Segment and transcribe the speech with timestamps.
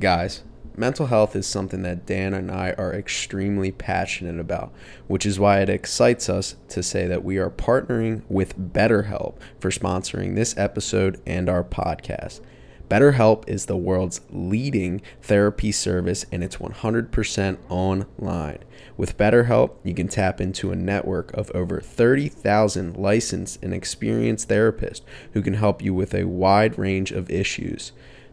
[0.00, 0.42] Guys,
[0.76, 4.72] mental health is something that Dan and I are extremely passionate about,
[5.06, 9.70] which is why it excites us to say that we are partnering with BetterHelp for
[9.70, 12.40] sponsoring this episode and our podcast.
[12.88, 18.58] BetterHelp is the world's leading therapy service and it's 100% online.
[18.96, 25.02] With BetterHelp, you can tap into a network of over 30,000 licensed and experienced therapists
[25.34, 27.92] who can help you with a wide range of issues.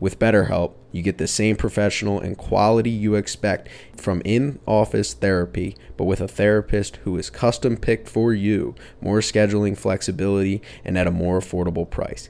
[0.00, 5.76] With BetterHelp, you get the same professional and quality you expect from in office therapy,
[5.96, 11.06] but with a therapist who is custom picked for you, more scheduling flexibility, and at
[11.06, 12.28] a more affordable price.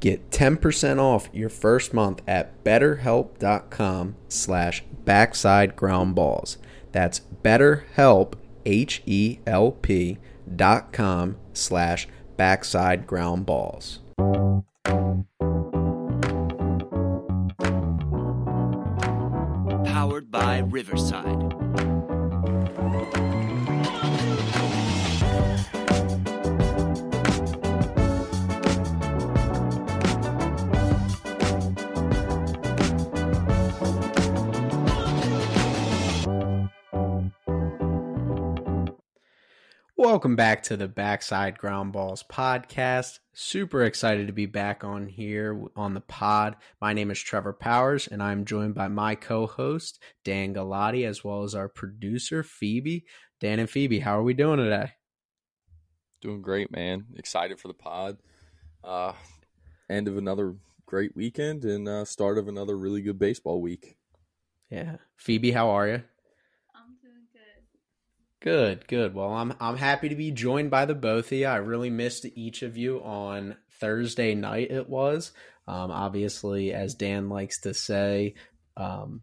[0.00, 6.58] Get 10% off your first month at betterhelp.com slash backside ground balls.
[6.92, 8.34] That's betterhelp,
[8.66, 10.18] H-E-L-P
[10.56, 12.06] dot com slash
[12.36, 14.00] backside ground balls.
[19.94, 21.93] Powered by Riverside.
[39.96, 43.20] Welcome back to the Backside Ground Balls podcast.
[43.32, 46.56] Super excited to be back on here on the pod.
[46.80, 51.22] My name is Trevor Powers, and I'm joined by my co host, Dan Galati, as
[51.22, 53.04] well as our producer, Phoebe.
[53.38, 54.90] Dan and Phoebe, how are we doing today?
[56.20, 57.04] Doing great, man.
[57.14, 58.18] Excited for the pod.
[58.82, 59.12] Uh,
[59.88, 60.56] end of another
[60.86, 63.96] great weekend and uh, start of another really good baseball week.
[64.70, 64.96] Yeah.
[65.16, 66.02] Phoebe, how are you?
[68.44, 69.14] Good, good.
[69.14, 71.46] Well, I'm I'm happy to be joined by the both of you.
[71.46, 74.70] I really missed each of you on Thursday night.
[74.70, 75.32] It was
[75.66, 78.34] um, obviously, as Dan likes to say,
[78.76, 79.22] um,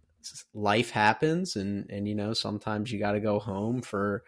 [0.56, 4.24] life happens, and and you know sometimes you got to go home for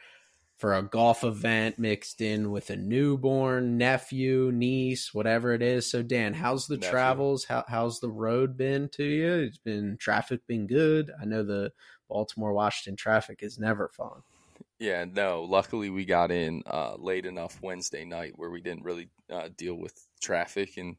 [0.58, 5.90] for a golf event mixed in with a newborn nephew, niece, whatever it is.
[5.90, 6.92] So, Dan, how's the nephew.
[6.92, 7.46] travels?
[7.46, 9.34] How, how's the road been to you?
[9.48, 11.10] It's been traffic been good.
[11.20, 11.72] I know the
[12.08, 14.22] Baltimore Washington traffic is never fun.
[14.80, 15.44] Yeah, no.
[15.44, 19.76] Luckily, we got in uh, late enough Wednesday night where we didn't really uh, deal
[19.76, 20.98] with traffic, and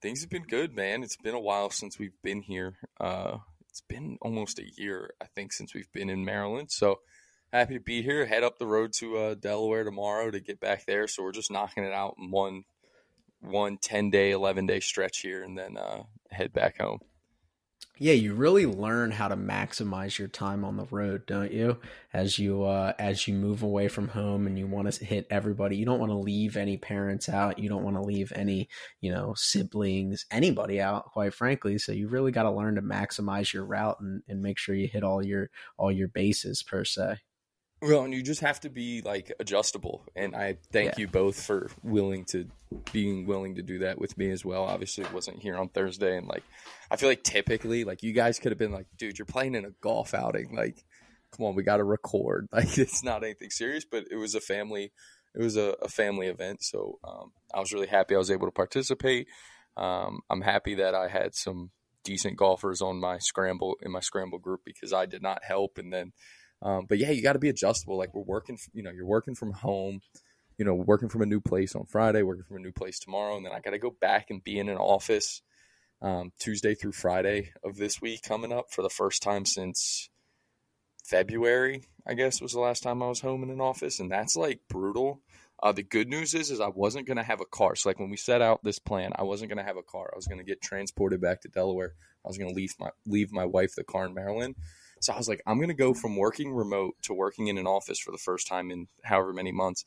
[0.00, 1.02] things have been good, man.
[1.02, 2.76] It's been a while since we've been here.
[3.00, 3.38] Uh,
[3.68, 6.70] it's been almost a year, I think, since we've been in Maryland.
[6.70, 7.00] So
[7.52, 8.26] happy to be here.
[8.26, 11.08] Head up the road to uh, Delaware tomorrow to get back there.
[11.08, 12.64] So we're just knocking it out in one
[13.40, 17.00] one 10 day, 11 day stretch here, and then uh, head back home
[17.98, 21.78] yeah, you really learn how to maximize your time on the road, don't you?
[22.12, 25.76] As you uh, as you move away from home and you want to hit everybody,
[25.76, 27.58] you don't want to leave any parents out.
[27.58, 28.68] You don't want to leave any
[29.00, 31.06] you know siblings, anybody out.
[31.12, 34.58] Quite frankly, so you really got to learn to maximize your route and, and make
[34.58, 35.48] sure you hit all your
[35.78, 37.16] all your bases per se.
[37.86, 40.02] Well, and you just have to be like adjustable.
[40.16, 41.02] And I thank yeah.
[41.02, 42.48] you both for willing to
[42.92, 44.64] being willing to do that with me as well.
[44.64, 46.42] Obviously, it wasn't here on Thursday, and like
[46.90, 49.64] I feel like typically, like you guys could have been like, dude, you're playing in
[49.64, 50.54] a golf outing.
[50.54, 50.84] Like,
[51.30, 52.48] come on, we got to record.
[52.52, 54.92] Like, it's not anything serious, but it was a family.
[55.34, 58.46] It was a, a family event, so um, I was really happy I was able
[58.46, 59.28] to participate.
[59.76, 61.70] Um, I'm happy that I had some
[62.02, 65.92] decent golfers on my scramble in my scramble group because I did not help, and
[65.92, 66.12] then
[66.66, 67.96] um, but yeah, you got to be adjustable.
[67.96, 70.00] Like we're working, you know, you're working from home,
[70.58, 73.36] you know, working from a new place on Friday, working from a new place tomorrow,
[73.36, 75.42] and then I got to go back and be in an office
[76.02, 80.10] um, Tuesday through Friday of this week coming up for the first time since
[81.04, 81.84] February.
[82.04, 84.58] I guess was the last time I was home in an office, and that's like
[84.68, 85.22] brutal.
[85.62, 87.76] Uh, the good news is, is I wasn't gonna have a car.
[87.76, 90.10] So like when we set out this plan, I wasn't gonna have a car.
[90.12, 91.94] I was gonna get transported back to Delaware.
[92.24, 94.56] I was gonna leave my leave my wife the car in Maryland,
[95.00, 97.66] so I was like, I'm going to go from working remote to working in an
[97.66, 99.84] office for the first time in however many months.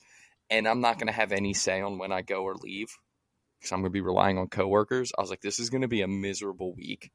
[0.49, 2.97] And I'm not going to have any say on when I go or leave
[3.59, 5.11] because I'm going to be relying on coworkers.
[5.17, 7.11] I was like, this is going to be a miserable week.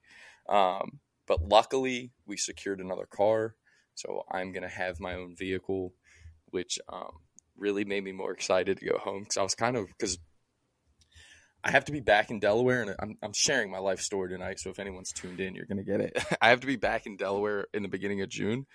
[0.48, 3.54] Um, but luckily, we secured another car.
[3.94, 5.94] So I'm going to have my own vehicle,
[6.50, 7.12] which um,
[7.56, 10.18] really made me more excited to go home because I was kind of, because
[11.64, 14.60] I have to be back in Delaware, and I'm I'm sharing my life story tonight.
[14.60, 16.22] So if anyone's tuned in, you're gonna get it.
[16.42, 18.66] I have to be back in Delaware in the beginning of June.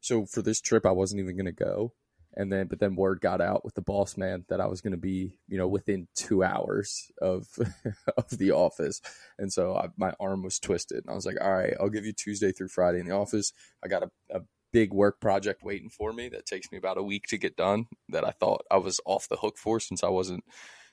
[0.00, 1.92] So for this trip, I wasn't even gonna go,
[2.34, 4.96] and then but then word got out with the boss man that I was gonna
[4.96, 7.48] be you know within two hours of
[8.16, 9.00] of the office,
[9.38, 12.06] and so I, my arm was twisted, and I was like, all right, I'll give
[12.06, 13.52] you Tuesday through Friday in the office.
[13.84, 14.42] I got a, a
[14.72, 17.86] big work project waiting for me that takes me about a week to get done
[18.08, 20.44] that I thought I was off the hook for since I wasn't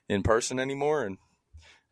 [0.09, 1.17] in person anymore and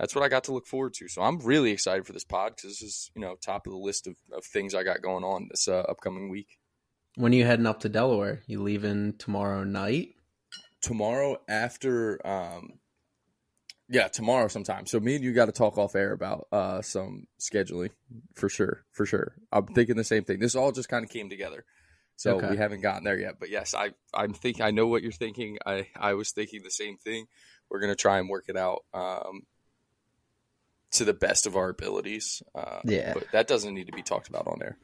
[0.01, 1.07] that's what I got to look forward to.
[1.07, 3.77] So I'm really excited for this pod because this is, you know, top of the
[3.77, 6.57] list of, of things I got going on this uh, upcoming week.
[7.17, 8.41] When are you heading up to Delaware?
[8.47, 10.15] You leaving tomorrow night?
[10.81, 12.79] Tomorrow after, um,
[13.89, 14.87] yeah, tomorrow sometime.
[14.87, 17.91] So me and you got to talk off air about uh, some scheduling
[18.33, 19.35] for sure, for sure.
[19.51, 20.39] I'm thinking the same thing.
[20.39, 21.63] This all just kind of came together.
[22.15, 22.49] So okay.
[22.49, 25.57] we haven't gotten there yet, but yes, I I'm think I know what you're thinking.
[25.65, 27.25] I I was thinking the same thing.
[27.69, 28.83] We're gonna try and work it out.
[28.93, 29.41] Um,
[30.91, 32.43] to the best of our abilities.
[32.53, 34.77] Uh, yeah, but that doesn't need to be talked about on there.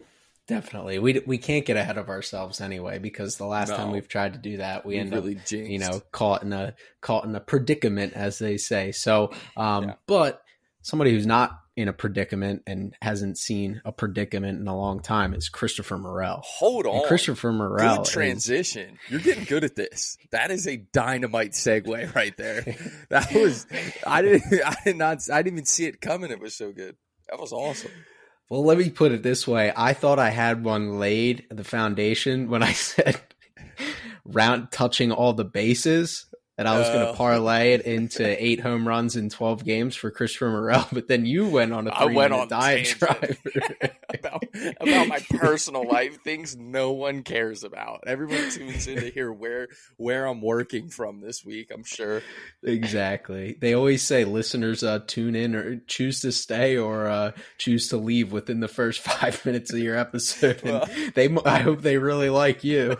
[0.47, 3.75] Definitely, we we can't get ahead of ourselves anyway because the last no.
[3.75, 5.69] time we've tried to do that, we, we end really up jinxed.
[5.69, 8.93] you know caught in a caught in a predicament, as they say.
[8.93, 9.93] So, um, yeah.
[10.05, 10.41] but
[10.81, 15.35] somebody who's not in a predicament and hasn't seen a predicament in a long time
[15.35, 16.41] is Christopher Morel.
[16.43, 17.97] Hold on, and Christopher Morel.
[17.97, 18.97] Good transition.
[19.05, 20.17] Is, You're getting good at this.
[20.31, 22.65] That is a dynamite segue right there.
[23.09, 23.67] That was
[24.05, 26.31] I didn't I did not I didn't even see it coming.
[26.31, 26.95] It was so good.
[27.29, 27.91] That was awesome.
[28.49, 29.71] Well, let me put it this way.
[29.75, 33.21] I thought I had one laid the foundation when I said
[34.25, 36.25] round touching all the bases
[36.57, 40.09] and I was going to parlay it into eight home runs in 12 games for
[40.09, 43.37] Christopher Morel, but then you went on a three I went on diatribe
[44.09, 44.43] about,
[44.79, 48.05] about my personal life, things no one cares about.
[48.07, 49.67] Everyone tunes in to hear where
[49.97, 51.69] where I'm working from this week.
[51.71, 52.23] I'm sure.
[52.63, 53.57] Exactly.
[53.59, 57.97] They always say listeners uh, tune in or choose to stay or uh, choose to
[57.97, 60.61] leave within the first five minutes of your episode.
[60.63, 62.97] Well, they, I hope they really like you.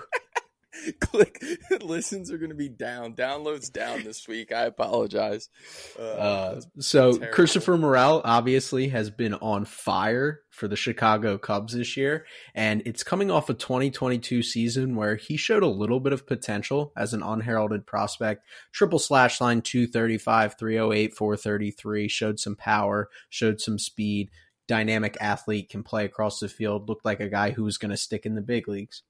[0.99, 1.43] click.
[1.81, 3.13] Listens are going to be down.
[3.13, 4.51] Downloads down this week.
[4.51, 5.49] I apologize.
[5.97, 7.33] Uh, uh, so terrible.
[7.33, 12.25] christopher morel obviously has been on fire for the chicago cubs this year
[12.55, 16.91] and it's coming off a 2022 season where he showed a little bit of potential
[16.95, 18.45] as an unheralded prospect.
[18.71, 24.29] Triple slash line 235 308 433 showed some power showed some speed.
[24.67, 27.97] Dynamic athlete can play across the field looked like a guy who was going to
[27.97, 29.03] stick in the big leagues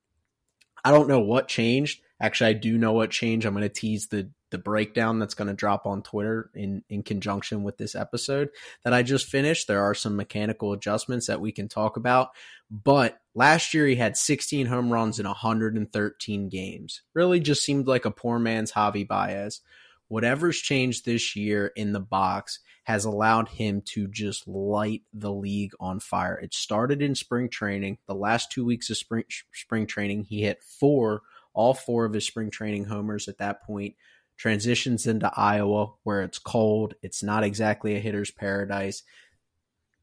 [0.87, 1.99] I don't know what changed.
[2.21, 3.45] Actually, I do know what changed.
[3.45, 7.03] I'm going to tease the the breakdown that's going to drop on Twitter in in
[7.03, 8.47] conjunction with this episode
[8.85, 9.67] that I just finished.
[9.67, 12.29] There are some mechanical adjustments that we can talk about,
[12.71, 17.01] but last year he had 16 home runs in 113 games.
[17.13, 19.59] Really just seemed like a poor man's Javi Baez.
[20.09, 25.73] Whatever's changed this year in the box has allowed him to just light the league
[25.79, 26.39] on fire.
[26.39, 27.97] It started in spring training.
[28.07, 31.23] The last two weeks of spring spring training, he hit four,
[31.53, 33.95] all four of his spring training homers at that point.
[34.37, 36.93] Transitions into Iowa where it's cold.
[37.01, 39.03] It's not exactly a hitter's paradise.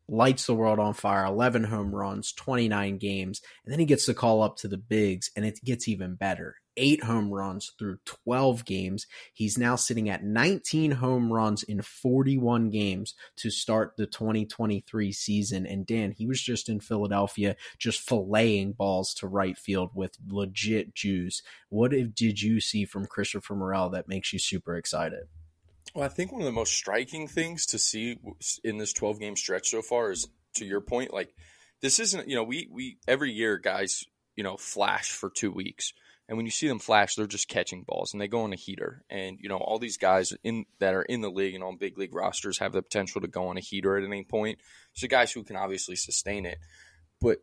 [0.07, 3.41] Lights the world on fire, 11 home runs, 29 games.
[3.65, 6.57] And then he gets the call up to the bigs, and it gets even better
[6.77, 9.07] eight home runs through 12 games.
[9.33, 15.67] He's now sitting at 19 home runs in 41 games to start the 2023 season.
[15.67, 20.95] And Dan, he was just in Philadelphia, just filleting balls to right field with legit
[20.95, 21.43] juice.
[21.69, 25.25] What did you see from Christopher Morel that makes you super excited?
[25.95, 28.19] Well, I think one of the most striking things to see
[28.65, 30.27] in this 12 game stretch so far is
[30.57, 31.35] to your point, like
[31.83, 34.05] this isn't, you know, we, we, every year guys,
[34.35, 35.93] you know, flash for two weeks
[36.29, 38.57] and when you see them flash, they're just catching balls and they go on a
[38.57, 39.05] heater.
[39.11, 41.99] And you know, all these guys in that are in the league and on big
[41.99, 44.59] league rosters have the potential to go on a heater at any point.
[44.95, 46.59] So guys who can obviously sustain it,
[47.21, 47.39] but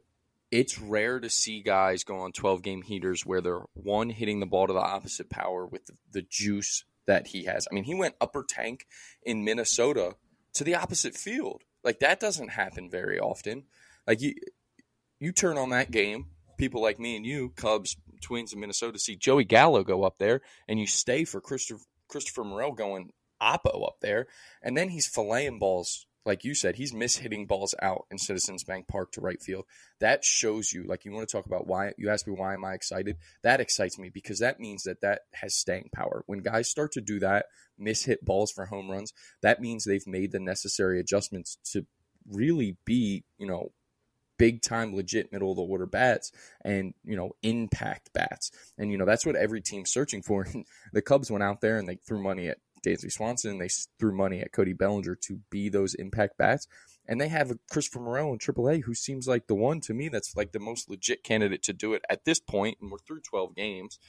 [0.50, 4.46] it's rare to see guys go on 12 game heaters where they're one hitting the
[4.46, 7.68] ball to the opposite power with the, the juice that he has.
[7.72, 8.88] I mean, he went upper tank
[9.24, 10.16] in Minnesota
[10.54, 11.62] to the opposite field.
[11.84, 13.64] Like that doesn't happen very often.
[14.08, 14.34] Like you
[15.20, 16.26] you turn on that game
[16.62, 20.42] people like me and you, Cubs, Twins, in Minnesota, see Joey Gallo go up there,
[20.68, 23.12] and you stay for Christopher Christopher Morel going
[23.42, 24.28] oppo up there,
[24.62, 26.06] and then he's filleting balls.
[26.24, 29.66] Like you said, he's mishitting balls out in Citizens Bank Park to right field.
[30.00, 32.64] That shows you, like, you want to talk about why you asked me why am
[32.64, 33.18] I excited?
[33.42, 36.24] That excites me because that means that that has staying power.
[36.28, 37.48] When guys start to do that,
[37.80, 41.88] mishit balls for home runs, that means they've made the necessary adjustments to
[42.30, 43.72] really be, you know,
[44.42, 46.32] big time, legit middle of the order bats
[46.66, 48.50] and, you know, impact bats.
[48.76, 50.48] And, you know, that's what every team's searching for.
[50.94, 53.52] the Cubs went out there and they threw money at Dansby Swanson.
[53.52, 53.70] And they
[54.00, 56.68] threw money at Cody Bellinger to be those impact bats.
[57.08, 60.10] And they have a Christopher Morel in AAA who seems like the one to me
[60.10, 63.22] that's like the most legit candidate to do it at this point, and we're through
[63.22, 64.00] 12 games.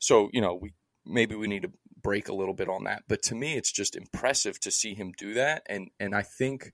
[0.00, 0.74] So, you know, we
[1.06, 3.04] maybe we need to break a little bit on that.
[3.06, 5.62] But to me, it's just impressive to see him do that.
[5.68, 6.72] And and I think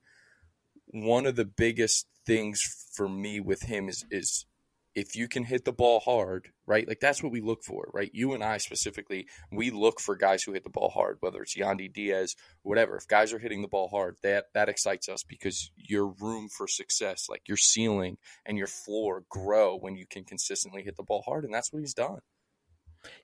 [0.87, 2.61] one of the biggest things
[2.95, 4.47] for me with him is is
[4.95, 6.87] if you can hit the ball hard, right?
[6.87, 8.11] Like that's what we look for, right?
[8.15, 11.57] You and I specifically, we look for guys who hit the ball hard, whether it's
[11.57, 12.97] Yandy Diaz, whatever.
[12.97, 16.69] If guys are hitting the ball hard, that that excites us because your room for
[16.69, 21.23] success, like your ceiling and your floor, grow when you can consistently hit the ball
[21.27, 22.21] hard, and that's what he's done.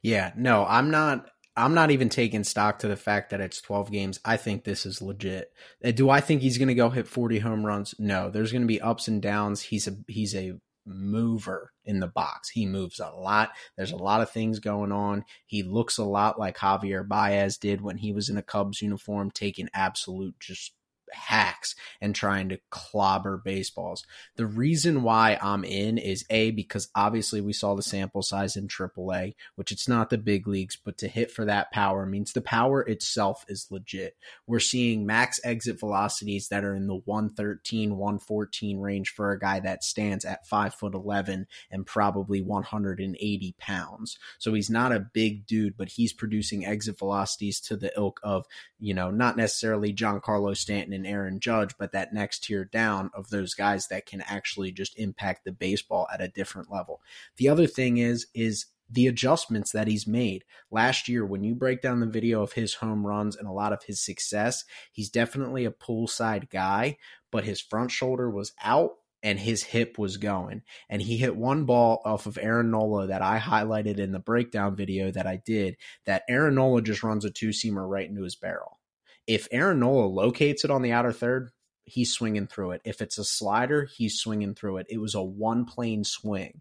[0.02, 1.30] Yeah, no, I'm not.
[1.56, 4.20] I'm not even taking stock to the fact that it's 12 games.
[4.24, 5.52] I think this is legit.
[5.84, 7.94] Uh, do I think he's going to go hit 40 home runs?
[7.98, 8.30] No.
[8.30, 9.62] There's going to be ups and downs.
[9.62, 12.50] He's a he's a mover in the box.
[12.50, 13.50] He moves a lot.
[13.76, 15.24] There's a lot of things going on.
[15.46, 19.30] He looks a lot like Javier Baez did when he was in a Cubs uniform,
[19.30, 20.72] taking absolute just
[21.12, 24.06] hacks and trying to clobber baseballs.
[24.36, 28.68] The reason why I'm in is A, because obviously we saw the sample size in
[28.68, 32.40] AAA, which it's not the big leagues, but to hit for that power means the
[32.40, 34.16] power itself is legit.
[34.46, 39.60] We're seeing max exit velocities that are in the 113, 114 range for a guy
[39.60, 44.18] that stands at 5 foot 11 and probably 180 pounds.
[44.38, 48.46] So he's not a big dude, but he's producing exit velocities to the ilk of,
[48.78, 53.10] you know, not necessarily John Giancarlo Stanton and Aaron Judge, but that next tier down
[53.14, 57.00] of those guys that can actually just impact the baseball at a different level.
[57.36, 60.44] The other thing is is the adjustments that he's made.
[60.70, 63.72] Last year, when you break down the video of his home runs and a lot
[63.72, 66.96] of his success, he's definitely a pull side guy,
[67.30, 70.62] but his front shoulder was out and his hip was going.
[70.88, 74.74] And he hit one ball off of Aaron Nola that I highlighted in the breakdown
[74.74, 78.36] video that I did that Aaron Nola just runs a two seamer right into his
[78.36, 78.79] barrel
[79.26, 81.50] if Aaron Nola locates it on the outer third,
[81.84, 82.82] he's swinging through it.
[82.84, 84.86] If it's a slider, he's swinging through it.
[84.88, 86.60] It was a one plane swing.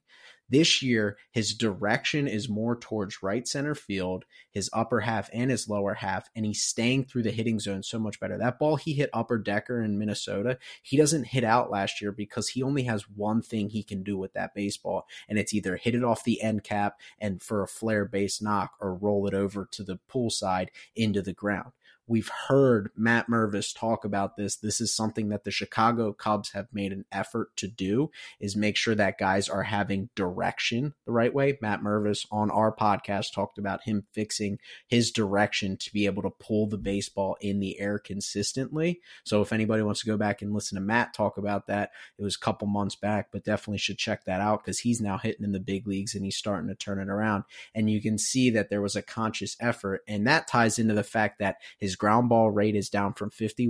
[0.51, 5.69] This year, his direction is more towards right center field, his upper half and his
[5.69, 8.35] lower half, and he's staying through the hitting zone so much better.
[8.35, 12.49] That ball he hit upper decker in Minnesota, he doesn't hit out last year because
[12.49, 15.93] he only has one thing he can do with that baseball, and it's either hit
[15.93, 19.67] it off the end cap and for a flare base knock or roll it over
[19.71, 21.73] to the pull side into the ground.
[22.09, 24.55] We've heard Matt Mervis talk about this.
[24.55, 28.77] This is something that the Chicago Cubs have made an effort to do is make
[28.77, 31.59] sure that guys are having direction the right way.
[31.61, 36.31] Matt Mervis on our podcast talked about him fixing his direction to be able to
[36.31, 39.01] pull the baseball in the air consistently.
[39.23, 42.23] So if anybody wants to go back and listen to Matt talk about that, it
[42.23, 45.45] was a couple months back, but definitely should check that out because he's now hitting
[45.45, 47.43] in the big leagues and he's starting to turn it around.
[47.75, 51.03] And you can see that there was a conscious effort, and that ties into the
[51.03, 53.69] fact that his ground ball rate is down from 51%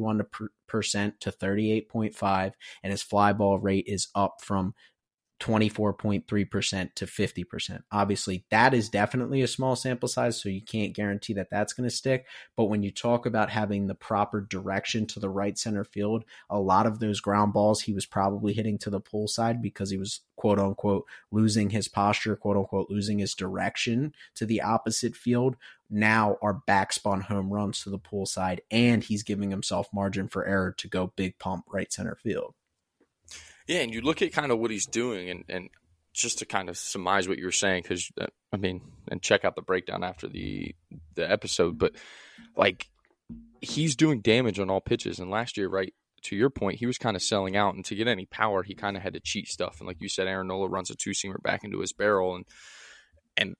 [1.19, 2.51] to 38.5
[2.83, 4.73] and his fly ball rate is up from
[5.39, 7.83] 24.3% to 50%.
[7.91, 11.89] Obviously, that is definitely a small sample size, so you can't guarantee that that's going
[11.89, 12.25] to stick.
[12.57, 16.59] But when you talk about having the proper direction to the right center field, a
[16.59, 19.97] lot of those ground balls he was probably hitting to the pull side because he
[19.97, 25.55] was quote unquote losing his posture, quote unquote losing his direction to the opposite field.
[25.89, 30.45] Now are backspun home runs to the pull side, and he's giving himself margin for
[30.45, 32.55] error to go big pump right center field.
[33.67, 35.69] Yeah, and you look at kind of what he's doing, and, and
[36.13, 39.45] just to kind of surmise what you were saying, because uh, I mean, and check
[39.45, 40.75] out the breakdown after the
[41.15, 41.93] the episode, but
[42.55, 42.87] like
[43.61, 45.19] he's doing damage on all pitches.
[45.19, 45.93] And last year, right
[46.23, 48.73] to your point, he was kind of selling out, and to get any power, he
[48.75, 49.77] kind of had to cheat stuff.
[49.79, 52.45] And like you said, Aaron Nola runs a two seamer back into his barrel, and
[53.37, 53.55] and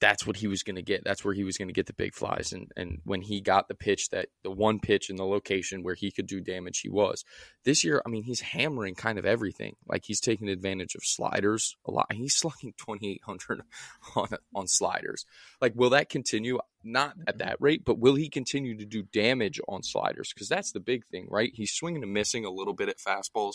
[0.00, 1.04] that's what he was going to get.
[1.04, 2.52] That's where he was going to get the big flies.
[2.52, 5.94] And and when he got the pitch that the one pitch in the location where
[5.94, 7.24] he could do damage, he was.
[7.64, 9.76] This year, I mean, he's hammering kind of everything.
[9.86, 12.12] Like he's taking advantage of sliders a lot.
[12.12, 13.62] He's slugging 2800
[14.16, 15.24] on on sliders.
[15.60, 16.58] Like will that continue?
[16.86, 20.32] Not at that rate, but will he continue to do damage on sliders?
[20.34, 21.50] Because that's the big thing, right?
[21.54, 23.54] He's swinging and missing a little bit at fastballs,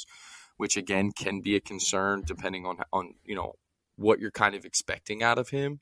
[0.58, 3.53] which again can be a concern depending on on you know
[3.98, 5.79] what you're kind of expecting out of him.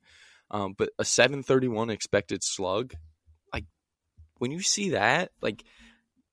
[0.49, 2.93] Um, but a 731 expected slug,
[3.53, 3.65] like
[4.37, 5.63] when you see that, like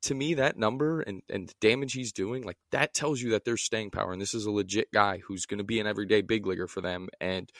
[0.02, 3.44] to me, that number and, and the damage he's doing, like that tells you that
[3.44, 4.12] there's staying power.
[4.12, 6.80] And this is a legit guy who's going to be an everyday big leaguer for
[6.80, 7.08] them.
[7.20, 7.50] And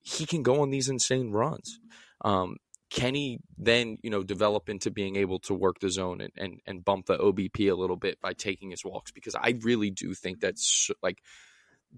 [0.00, 1.80] he can go on these insane runs.
[2.22, 2.56] Um,
[2.90, 6.60] can he then, you know, develop into being able to work the zone and, and,
[6.66, 9.10] and bump the OBP a little bit by taking his walks?
[9.10, 11.22] Because I really do think that's like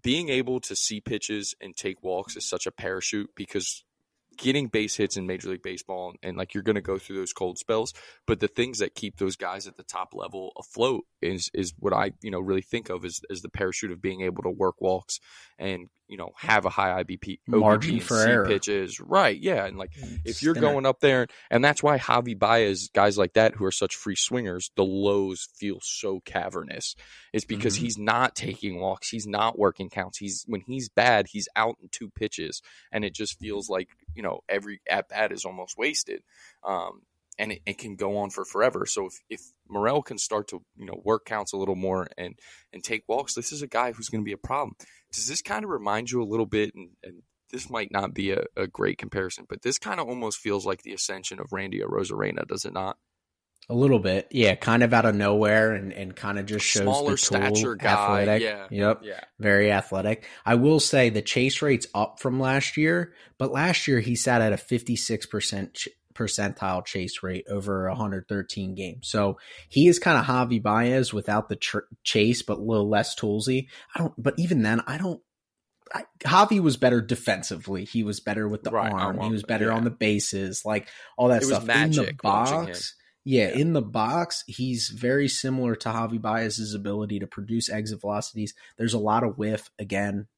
[0.03, 3.85] being able to see pitches and take walks is such a parachute because
[4.41, 7.33] getting base hits in Major League Baseball, and, like you're going to go through those
[7.33, 7.93] cold spells.
[8.27, 11.93] But the things that keep those guys at the top level afloat is is what
[11.93, 14.81] I you know really think of as, as the parachute of being able to work
[14.81, 15.21] walks
[15.59, 18.45] and you know have a high OBP margin for error.
[18.45, 19.39] pitches, right?
[19.39, 19.93] Yeah, and like
[20.25, 23.73] if you're going up there, and that's why Javi Baez, guys like that who are
[23.73, 26.97] such free swingers, the lows feel so cavernous.
[27.33, 27.81] Is because Mhm.
[27.81, 30.19] he's not taking walks, he's not working counts.
[30.19, 34.23] He's when he's bad, he's out in two pitches, and it just feels like you
[34.23, 36.23] know every at bat is almost wasted.
[36.65, 37.03] Um,
[37.41, 38.85] and it, it can go on for forever.
[38.87, 42.39] So if, if Morel can start to you know work counts a little more and
[42.73, 44.77] and take walks, this is a guy who's going to be a problem.
[45.13, 46.73] Does this kind of remind you a little bit?
[46.75, 50.39] And, and this might not be a, a great comparison, but this kind of almost
[50.39, 52.97] feels like the ascension of Randy Arozarena, does it not?
[53.69, 56.83] A little bit, yeah, kind of out of nowhere, and, and kind of just shows
[56.83, 58.43] Smaller the tool, stature guy, athletic.
[58.43, 60.25] yeah, Yep, yeah, very athletic.
[60.45, 64.43] I will say the chase rate's up from last year, but last year he sat
[64.43, 65.87] at a fifty six percent
[66.21, 69.09] percentile chase rate over 113 games.
[69.09, 73.15] So he is kind of Javi Baez without the tr- chase, but a little less
[73.15, 73.69] toolsy.
[73.95, 75.21] I don't, but even then, I don't.
[75.93, 77.85] I, Javi was better defensively.
[77.85, 79.19] He was better with the Right, arm.
[79.21, 79.75] He was better yeah.
[79.75, 80.87] on the bases, like
[81.19, 81.63] all that It stuff.
[81.63, 82.67] in the magic watching him.
[82.67, 83.55] box, yeah, Yeah.
[83.59, 88.55] in the box, he's very similar to Javi Baez's ability to produce exit velocities.
[88.79, 89.69] There's a lot of whiff.
[89.81, 90.29] Again,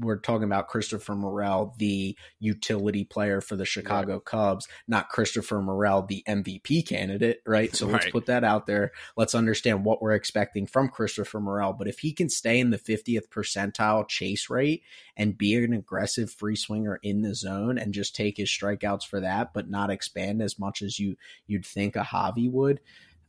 [0.00, 6.02] we're talking about Christopher Morel, the utility player for the Chicago Cubs, not Christopher Morel,
[6.02, 7.74] the MVP candidate, right?
[7.74, 8.92] So let's put that out there.
[9.16, 11.72] Let's understand what we're expecting from Christopher Morel.
[11.72, 14.82] But if he can stay in the 50th percentile chase rate
[15.16, 19.20] and be an aggressive free swinger in the zone and just take his strikeouts for
[19.20, 22.80] that, but not expand as much as you you'd think a Javi would.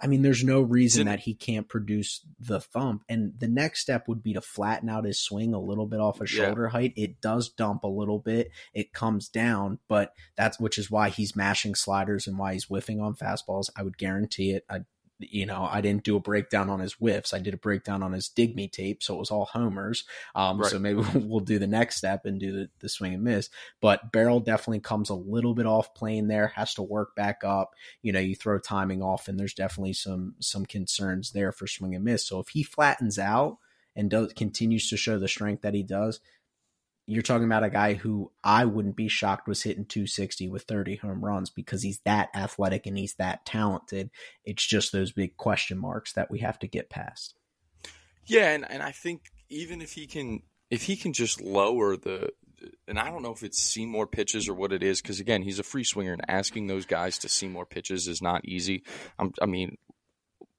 [0.01, 3.03] I mean, there's no reason that he can't produce the thump.
[3.10, 6.22] And the next step would be to flatten out his swing a little bit off
[6.22, 6.46] of Yeah.
[6.46, 6.94] shoulder height.
[6.96, 8.50] It does dump a little bit.
[8.74, 13.01] It comes down, but that's which is why he's mashing sliders and why he's whiffing
[13.01, 13.70] on fastballs.
[13.75, 14.63] I would guarantee it.
[14.70, 14.86] I
[15.19, 17.33] you know, I didn't do a breakdown on his whiffs.
[17.33, 20.05] I did a breakdown on his dig me tape, so it was all homers.
[20.33, 20.71] Um, Right.
[20.71, 23.49] so maybe we'll do the next step and do the, the swing and miss.
[23.81, 27.75] But barrel definitely comes a little bit off plane there, has to work back up.
[28.01, 31.96] You know, you throw timing off, and there's definitely some some concerns there for swing
[31.96, 32.25] and miss.
[32.25, 33.57] So if he flattens out
[33.96, 36.22] and does continues to show the strength that he does,
[37.09, 40.98] you're talking about a guy who I wouldn't be shocked was hitting 260 with 30
[40.98, 44.11] home runs because he's that athletic and he's that talented.
[44.45, 47.33] It's just those big question marks that we have to get past.
[48.27, 52.29] Yeah, and, and I think even if he can if he can just lower the
[52.87, 55.41] and I don't know if it's see more pitches or what it is because again
[55.41, 58.83] he's a free swinger and asking those guys to see more pitches is not easy.
[59.17, 59.77] I'm, I mean,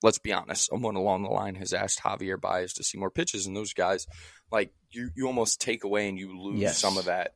[0.03, 0.69] let's be honest.
[0.71, 4.07] Someone along the line has asked Javier Baez to see more pitches, and those guys
[4.51, 6.79] like you you almost take away and you lose Yes.
[6.79, 7.33] some of that.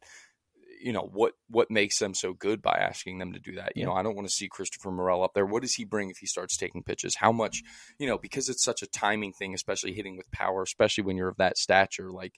[0.82, 3.72] You know what what makes them so good by asking them to do that.
[3.76, 3.86] You Yeah.
[3.86, 5.46] know, I don't want to see Christopher Morel up there.
[5.46, 7.16] What does he bring if he starts taking pitches?
[7.16, 7.62] How much
[7.98, 11.28] you know, because it's such a timing thing, especially hitting with power, especially when you're
[11.28, 12.10] of that stature.
[12.10, 12.34] Like,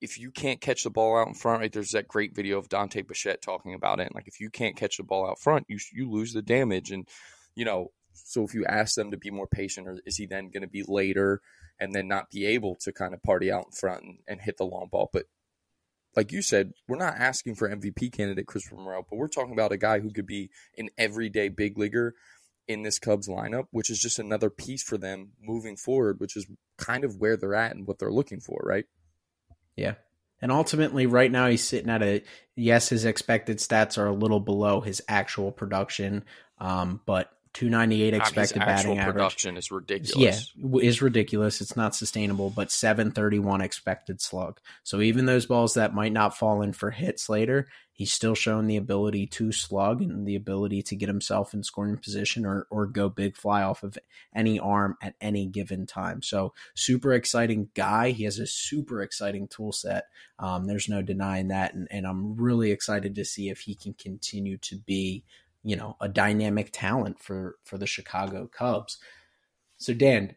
[0.00, 1.72] if you can't catch the ball out in front, right?
[1.72, 4.06] There's that great video of Dante Bichette talking about it.
[4.06, 6.90] And like, if you can't catch the ball out front, you you lose the damage.
[6.90, 7.06] And
[7.54, 7.92] you know,
[8.24, 10.68] so if you ask them to be more patient, or is he then going to
[10.68, 11.40] be later
[11.80, 14.56] and then not be able to kind of party out in front and, and hit
[14.56, 15.10] the long ball?
[15.12, 15.26] But
[16.16, 19.72] like you said, we're not asking for MVP candidate Christopher Morel, but we're talking about
[19.72, 22.14] a guy who could be an everyday big leaguer
[22.66, 26.46] in this Cubs lineup, which is just another piece for them moving forward, which is
[26.76, 28.84] kind of where they're at and what they're looking for, right?
[29.76, 29.94] Yeah.
[30.40, 32.22] And ultimately, right now, he's sitting at a
[32.54, 36.24] yes, his expected stats are a little below his actual production,
[36.58, 39.14] um, but 298 His expected actual batting average.
[39.14, 40.50] production is ridiculous.
[40.60, 41.60] w- is ridiculous.
[41.60, 44.60] It's not sustainable, but 731 expected slug.
[44.84, 48.66] So even those balls that might not fall in for hits later, he's still shown
[48.66, 52.86] the ability to slug and the ability to get himself in scoring position or, or
[52.86, 53.98] go big fly off of
[54.34, 56.22] any arm at any given time.
[56.22, 58.10] So super exciting guy.
[58.10, 60.04] He has a super exciting tool set.
[60.38, 61.74] Um, there's no denying that.
[61.74, 65.24] And, and I'm really excited to see if he can continue to be
[65.62, 68.98] you know a dynamic talent for for the Chicago Cubs.
[69.76, 70.34] So Dan,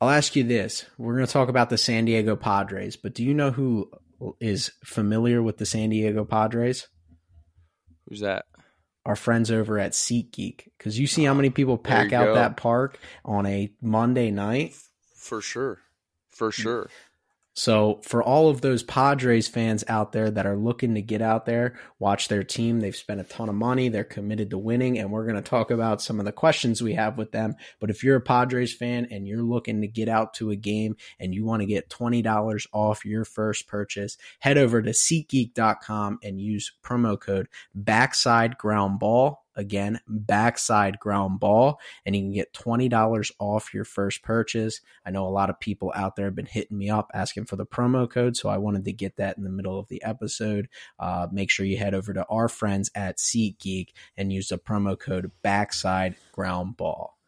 [0.00, 3.24] I'll ask you this: We're going to talk about the San Diego Padres, but do
[3.24, 3.90] you know who
[4.40, 6.88] is familiar with the San Diego Padres?
[8.08, 8.44] Who's that?
[9.04, 12.34] Our friends over at SeatGeek, because you see how ah, many people pack out go.
[12.34, 14.74] that park on a Monday night.
[15.16, 15.78] For sure.
[16.30, 16.88] For sure.
[17.54, 21.44] So, for all of those Padres fans out there that are looking to get out
[21.44, 25.10] there, watch their team, they've spent a ton of money, they're committed to winning, and
[25.10, 27.54] we're going to talk about some of the questions we have with them.
[27.78, 30.96] But if you're a Padres fan and you're looking to get out to a game
[31.20, 36.40] and you want to get $20 off your first purchase, head over to SeatGeek.com and
[36.40, 43.32] use promo code Backside Ground Ball Again, backside ground ball, and you can get $20
[43.38, 44.80] off your first purchase.
[45.04, 47.56] I know a lot of people out there have been hitting me up asking for
[47.56, 50.68] the promo code, so I wanted to get that in the middle of the episode.
[50.98, 54.98] Uh, make sure you head over to our friends at SeatGeek and use the promo
[54.98, 57.18] code backside ground ball.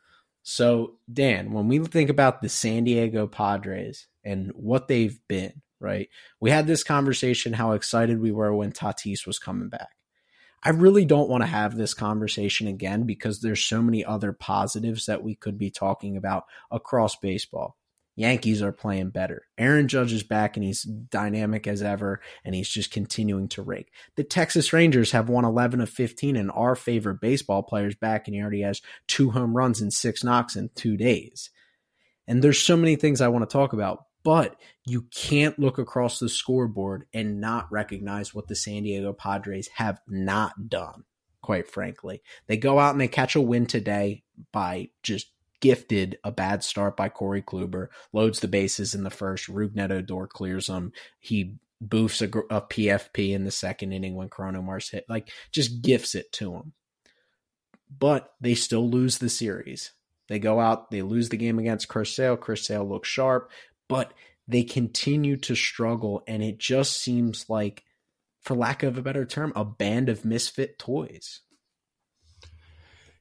[0.42, 6.08] So, Dan, when we think about the San Diego Padres and what they've been, right?
[6.40, 9.96] We had this conversation how excited we were when Tatis was coming back.
[10.64, 15.07] I really don't want to have this conversation again because there's so many other positives
[15.07, 17.77] that we could be talking about across baseball.
[18.16, 19.42] Yankees are playing better.
[19.59, 23.92] Aaron Judge is back and he's dynamic as ever, and he's just continuing to rake.
[24.14, 28.35] The Texas Rangers have won 11 of 15, and our favorite baseball players back, and
[28.35, 31.50] he already has two home runs and six knocks in two days.
[32.27, 34.56] And there's so many things I want to talk about, but
[34.87, 40.00] you can't look across the scoreboard and not recognize what the San Diego Padres have
[40.08, 41.04] not done,
[41.42, 42.22] quite frankly.
[42.46, 46.96] They go out and they catch a win today by just gifted a bad start
[46.96, 49.48] by Corey Kluber, loads the bases in the first.
[49.48, 50.92] Rougned Odor clears them.
[51.20, 55.04] He boofs a, a, PFP in the second inning when Corona Mars hit.
[55.08, 56.72] Like, just gifts it to him.
[57.98, 59.92] But they still lose the series.
[60.28, 62.38] They go out, they lose the game against Chris Sale.
[62.38, 63.50] Chris Sale looks sharp
[63.88, 64.12] but
[64.47, 67.83] they continue to struggle and it just seems like
[68.40, 71.40] for lack of a better term a band of misfit toys.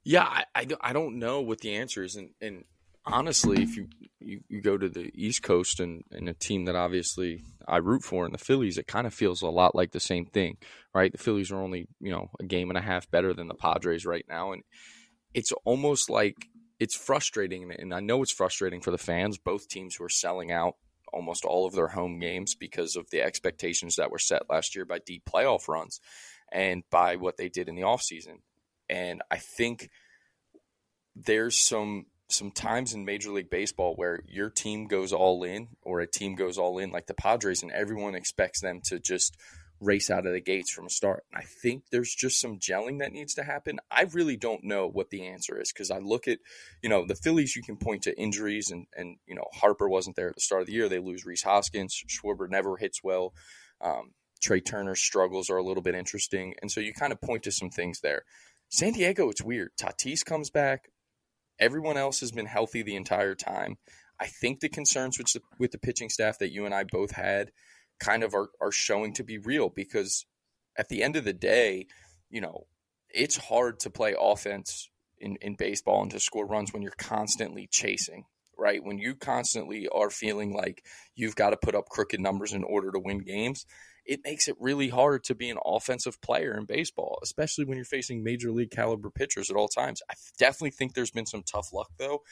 [0.03, 2.65] Yeah i, I, I don't know what the answer is and, and
[3.05, 3.87] honestly if you,
[4.19, 8.03] you, you go to the east coast and, and a team that obviously i root
[8.03, 10.57] for in the phillies it kind of feels a lot like the same thing
[10.93, 11.11] right?
[11.11, 14.05] The phillies are only you know a game and a half better than the padres
[14.05, 14.63] right now and
[15.33, 16.47] it's almost like
[16.83, 19.37] it's frustrating, and I know it's frustrating for the fans.
[19.37, 20.75] Both teams who are selling out
[21.13, 24.83] almost all of their home games because of the expectations that were set last year
[24.83, 26.01] by deep playoff runs
[26.51, 28.41] and by what they did in the offseason.
[28.89, 29.89] And I think
[31.15, 36.01] there's some some times in Major League Baseball where your team goes all in or
[36.01, 39.37] a team goes all in like the Padres and everyone expects them to just
[39.83, 41.23] race out of the gates from a start.
[41.33, 43.79] I think there's just some gelling that needs to happen.
[43.91, 46.39] I really don't know what the answer is because I look at,
[46.81, 50.15] you know, the Phillies, you can point to injuries and, and, you know, Harper wasn't
[50.15, 50.89] there at the start of the year.
[50.89, 52.01] They lose Rhys Hoskins.
[52.07, 53.33] Schwarber never hits well.
[53.81, 56.53] Um, Trea Turner's struggles are a little bit interesting.
[56.61, 58.23] And so you kind of point to some things there.
[58.69, 59.71] San Diego, it's weird.
[59.79, 60.89] Tatis comes back.
[61.59, 63.77] Everyone else has been healthy the entire time.
[64.19, 67.11] I think the concerns with the, with the pitching staff that you and I both
[67.11, 67.51] had–
[67.99, 70.25] kind of are, are showing to be real because
[70.77, 71.87] at the end of the day,
[72.29, 72.65] you know,
[73.09, 77.67] it's hard to play offense in, in baseball and to score runs when you're constantly
[77.71, 78.25] chasing,
[78.57, 78.83] right?
[78.83, 80.83] When you constantly are feeling like
[81.15, 83.65] you've got to put up crooked numbers in order to win games,
[84.05, 87.85] it makes it really hard to be an offensive player in baseball, especially when you're
[87.85, 90.01] facing major league caliber pitchers at all times.
[90.09, 92.23] I definitely think there's been some tough luck though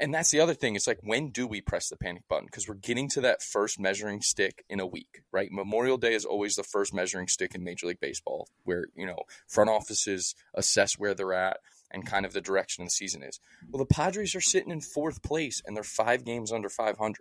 [0.00, 0.76] and that's the other thing.
[0.76, 2.46] It's like, when do we press the panic button?
[2.46, 5.50] Because we're getting to that first measuring stick in a week, right?
[5.50, 9.22] Memorial Day is always the first measuring stick in Major League Baseball, where, you know,
[9.46, 11.58] front offices assess where they're at
[11.90, 13.40] and kind of the direction of the season is.
[13.70, 17.16] Well, the Padres are sitting in fourth place and they're five games under 500.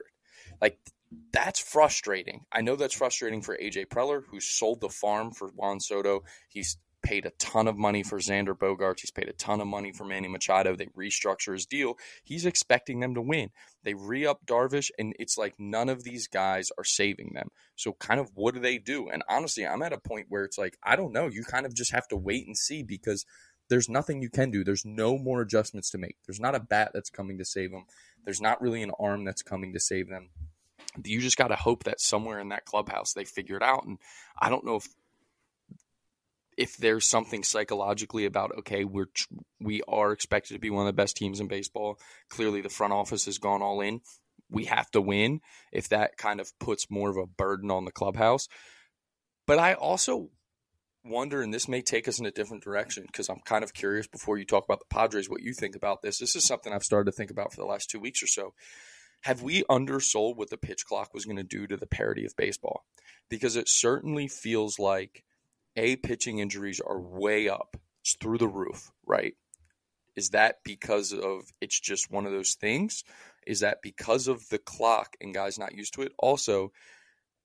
[0.61, 0.79] Like,
[1.31, 2.45] that's frustrating.
[2.51, 6.23] I know that's frustrating for AJ Preller, who sold the farm for Juan Soto.
[6.49, 6.77] He's
[7.07, 8.99] paid a ton of money for Xander Bogaerts.
[8.99, 10.75] He's paid a ton of money for Manny Machado.
[10.75, 11.97] They restructure his deal.
[12.21, 13.51] He's expecting them to win.
[13.83, 17.47] They re up Darvish, and it's like none of these guys are saving them.
[17.77, 19.07] So, kind of, what do they do?
[19.07, 21.27] And honestly, I'm at a point where it's like, I don't know.
[21.27, 23.25] You kind of just have to wait and see because
[23.69, 24.65] there's nothing you can do.
[24.65, 26.17] There's no more adjustments to make.
[26.25, 27.85] There's not a bat that's coming to save them.
[28.25, 30.29] There's not really an arm that's coming to save them.
[31.05, 33.85] You just got to hope that somewhere in that clubhouse they figure it out.
[33.85, 33.97] And
[34.37, 34.87] I don't know if
[36.57, 39.07] if there's something psychologically about okay we're
[39.59, 41.99] we are expected to be one of the best teams in baseball.
[42.29, 44.01] Clearly the front office has gone all in.
[44.49, 45.41] We have to win
[45.71, 48.47] if that kind of puts more of a burden on the clubhouse.
[49.45, 50.29] But i also
[51.05, 54.07] wonder and this may take us in a different direction because i'm kind of curious
[54.07, 56.17] before you talk about the padres what you think about this.
[56.17, 58.53] This is something i've started to think about for the last two weeks or so.
[59.21, 62.35] Have we undersold what the pitch clock was going to do to the parity of
[62.35, 62.85] baseball?
[63.29, 65.23] Because it certainly feels like
[65.77, 67.77] a, pitching injuries are way up.
[68.01, 69.35] It's through the roof, right?
[70.15, 73.03] Is that because of it's just one of those things?
[73.47, 76.71] is that because of the clock and guys not used to it, also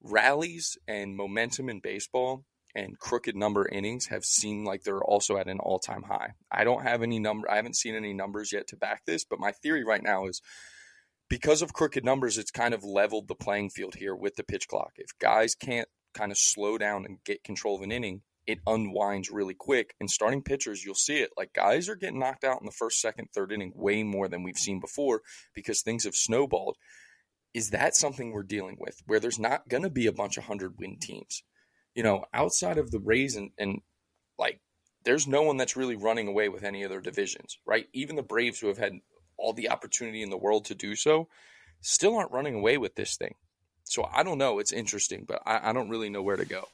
[0.02, 5.46] rallies and momentum in baseball and crooked number innings have seemed like they're also at
[5.46, 6.32] an all-time high.
[6.50, 9.38] I don't have any number I haven't seen any numbers yet to back this, but
[9.38, 10.42] my theory right now is
[11.28, 14.66] because of crooked numbers, it's kind of leveled the playing field here with the pitch
[14.66, 14.92] clock.
[14.96, 19.30] If guys can't kind of slow down and get control of an inning, it unwinds
[19.30, 19.94] really quick.
[20.00, 21.30] And starting pitchers, you'll see it.
[21.36, 24.42] Like guys are getting knocked out in the first, second, third inning way more than
[24.42, 25.22] we've seen before
[25.54, 26.76] because things have snowballed.
[27.54, 30.44] Is that something we're dealing with where there's not going to be a bunch of
[30.44, 31.42] 100 win teams?
[31.94, 33.80] You know, outside of the Rays and, and
[34.38, 34.60] like,
[35.04, 37.86] there's no one that's really running away with any of their divisions, right?
[37.92, 38.94] Even the Braves, who have had
[39.36, 41.28] all the opportunity in the world to do so,
[41.80, 43.34] still aren't running away with this thing.
[43.84, 44.58] So I don't know.
[44.58, 46.68] It's interesting, but I, I don't really know where to go.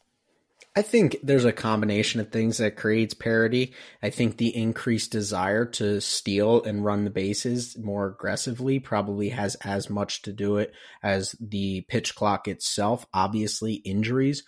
[0.77, 3.75] I think there's a combination of things that creates parity.
[4.01, 9.57] I think the increased desire to steal and run the bases more aggressively probably has
[9.57, 13.07] as much to do it as the pitch clock itself.
[13.13, 14.45] Obviously, injuries.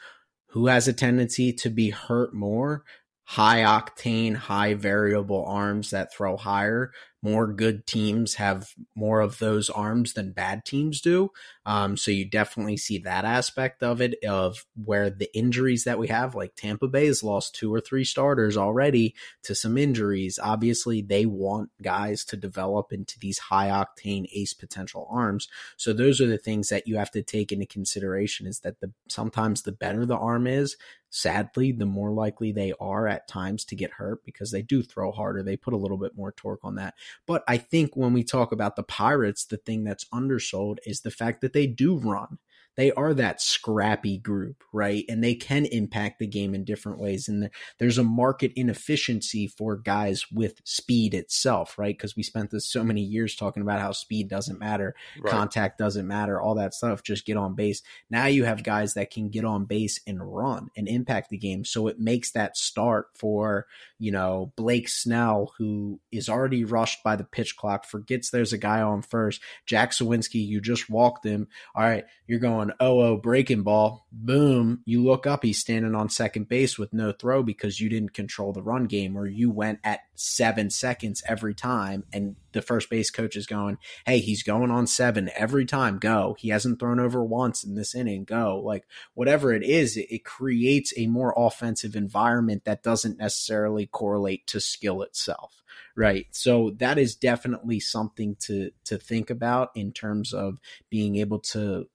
[0.51, 2.85] Who has a tendency to be hurt more?
[3.25, 6.93] High octane, high variable arms that throw higher
[7.23, 11.31] more good teams have more of those arms than bad teams do.
[11.67, 16.09] Um, so you definitely see that aspect of it, of where the injuries that we
[16.09, 20.39] have, like Tampa Bay has lost two or three starters already to some injuries.
[20.43, 25.49] Obviously, they want guys to develop into these high octane ace potential arms.
[25.77, 28.93] So those are the things that you have to take into consideration is that the
[29.09, 30.77] sometimes the better the arm is,
[31.11, 35.13] sadly, the more likely they are at times to get hurt because they do throw
[35.13, 35.43] harder.
[35.43, 36.95] They put a little bit more torque on that.
[37.27, 41.11] But I think when we talk about the Pirates, the thing that's undersold is the
[41.11, 42.39] fact that they do run
[42.77, 45.05] they are that scrappy group, right?
[45.09, 47.29] And they can impact the game in different ways.
[47.29, 51.97] And there's a market inefficiency for guys with speed itself, right?
[51.97, 55.31] Because we spent this so many years talking about how speed doesn't matter, right.
[55.31, 57.03] contact doesn't matter, all that stuff.
[57.03, 57.83] Just get on base.
[58.09, 61.65] Now you have guys that can get on base and run and impact the game.
[61.65, 63.67] So it makes that start for,
[63.99, 68.59] you know, Blake Snell, who is already rushed by the pitch clock, forgets there's a
[68.59, 69.43] guy on first.
[69.67, 71.49] Jack Suwinski, you just walked him.
[71.75, 74.07] All right, you're going oh, oh, breaking ball.
[74.13, 74.83] Boom.
[74.85, 78.53] You look up, he's standing on second base with no throw because you didn't control
[78.53, 82.05] the run game or you went at seven seconds every time.
[82.13, 85.99] And the first base coach is going, hey, he's going on seven every time.
[85.99, 86.37] Go.
[86.39, 88.25] He hasn't thrown over once in this inning.
[88.25, 88.61] Go.
[88.65, 94.61] Like whatever it is, it creates a more offensive environment that doesn't necessarily correlate to
[94.61, 95.63] skill itself
[95.97, 101.39] right so that is definitely something to to think about in terms of being able
[101.39, 101.87] to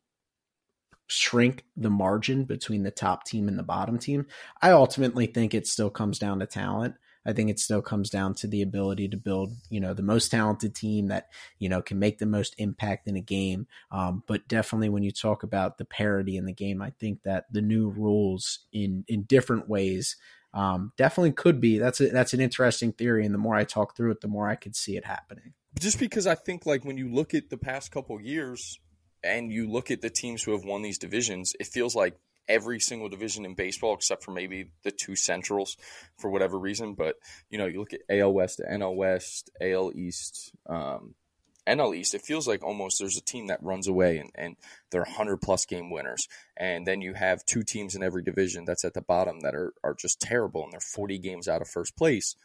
[1.08, 4.26] shrink the margin between the top team and the bottom team.
[4.62, 6.96] I ultimately think it still comes down to talent.
[7.26, 10.30] I think it still comes down to the ability to build, you know, the most
[10.30, 13.66] talented team that, you know, can make the most impact in a game.
[13.92, 17.46] Um, but definitely when you talk about the parity in the game, I think that
[17.52, 20.18] the new rules in in different ways
[20.54, 21.80] um, definitely could be.
[21.80, 24.48] That's a, that's an interesting theory, and the more I talk through it, the more
[24.48, 25.54] I could see it happening.
[25.80, 28.80] Just because I think like when you look at the past couple years,
[29.26, 32.16] and you look at the teams who have won these divisions, it feels like
[32.48, 35.78] every single division in baseball, except for maybe the two Centrals
[36.18, 36.94] for whatever reason.
[36.94, 37.16] But,
[37.50, 41.16] you know, you look at AL West, NL West, AL East, um,
[41.68, 44.56] NL East, it feels like almost there's a team that runs away and, and
[44.92, 46.28] they're 100 plus game winners.
[46.56, 49.74] And then you have two teams in every division that's at the bottom that are,
[49.84, 52.36] are just terrible and they're 40 games out of first place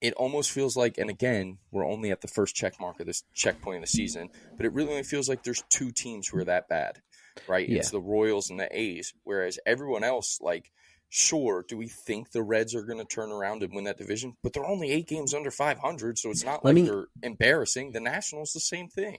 [0.00, 3.24] it almost feels like, and again, we're only at the first check mark of this
[3.34, 6.44] checkpoint of the season, but it really only feels like there's two teams who are
[6.44, 7.02] that bad,
[7.46, 7.68] right?
[7.68, 7.78] Yeah.
[7.78, 10.72] It's the Royals and the A's, whereas everyone else, like,
[11.10, 14.36] sure, do we think the Reds are going to turn around and win that division?
[14.42, 17.92] But they're only eight games under 500, so it's not let like me, they're embarrassing.
[17.92, 19.18] The Nationals, the same thing.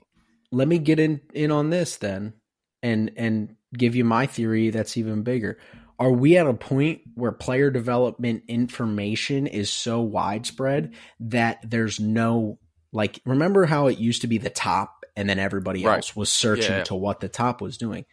[0.50, 2.34] Let me get in in on this then,
[2.82, 5.58] and and give you my theory that's even bigger
[5.98, 12.58] are we at a point where player development information is so widespread that there's no
[12.92, 15.96] like remember how it used to be the top and then everybody right.
[15.96, 16.84] else was searching yeah.
[16.84, 18.04] to what the top was doing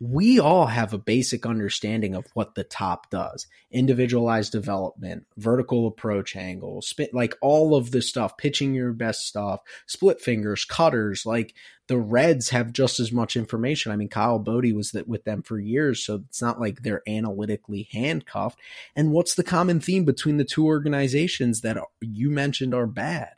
[0.00, 6.36] we all have a basic understanding of what the top does individualized development vertical approach
[6.36, 11.54] angle spit like all of the stuff pitching your best stuff split fingers cutters like
[11.88, 13.90] the reds have just as much information.
[13.92, 17.02] I mean kyle Boddy was that with them for years so it's not like they're
[17.08, 18.60] analytically handcuffed.
[18.94, 23.37] And what's the common theme between the two organizations that you mentioned are bad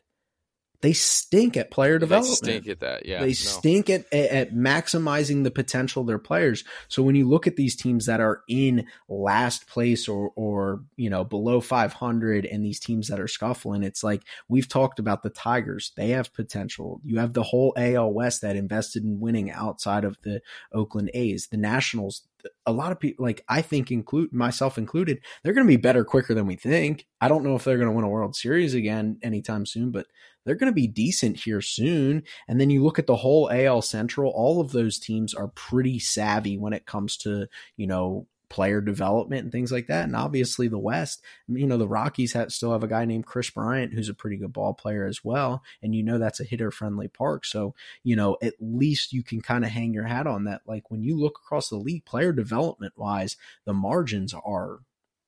[0.82, 2.40] they stink at player development.
[2.42, 3.06] They stink at that.
[3.06, 3.32] Yeah, they no.
[3.32, 6.64] stink at, at, at maximizing the potential of their players.
[6.88, 11.10] So when you look at these teams that are in last place or or you
[11.10, 15.30] know below 500, and these teams that are scuffling, it's like we've talked about the
[15.30, 15.92] Tigers.
[15.96, 17.00] They have potential.
[17.04, 20.40] You have the whole AL West that invested in winning outside of the
[20.72, 21.48] Oakland A's.
[21.48, 22.22] The Nationals
[22.66, 26.04] a lot of people like I think include myself included, they're going to be better
[26.04, 27.06] quicker than we think.
[27.20, 30.06] I don't know if they're going to win a World Series again anytime soon, but
[30.44, 32.22] they're going to be decent here soon.
[32.48, 35.98] And then you look at the whole AL Central, all of those teams are pretty
[35.98, 40.04] savvy when it comes to, you know, player development and things like that.
[40.04, 43.48] And obviously the West, you know, the Rockies have, still have a guy named Kris
[43.48, 45.62] Bryant who's a pretty good ball player as well.
[45.82, 47.46] And you know that's a hitter friendly park.
[47.46, 50.62] So, you know, at least you can kind of hang your hat on that.
[50.66, 54.80] Like when you look across the league, player development wise, the margins are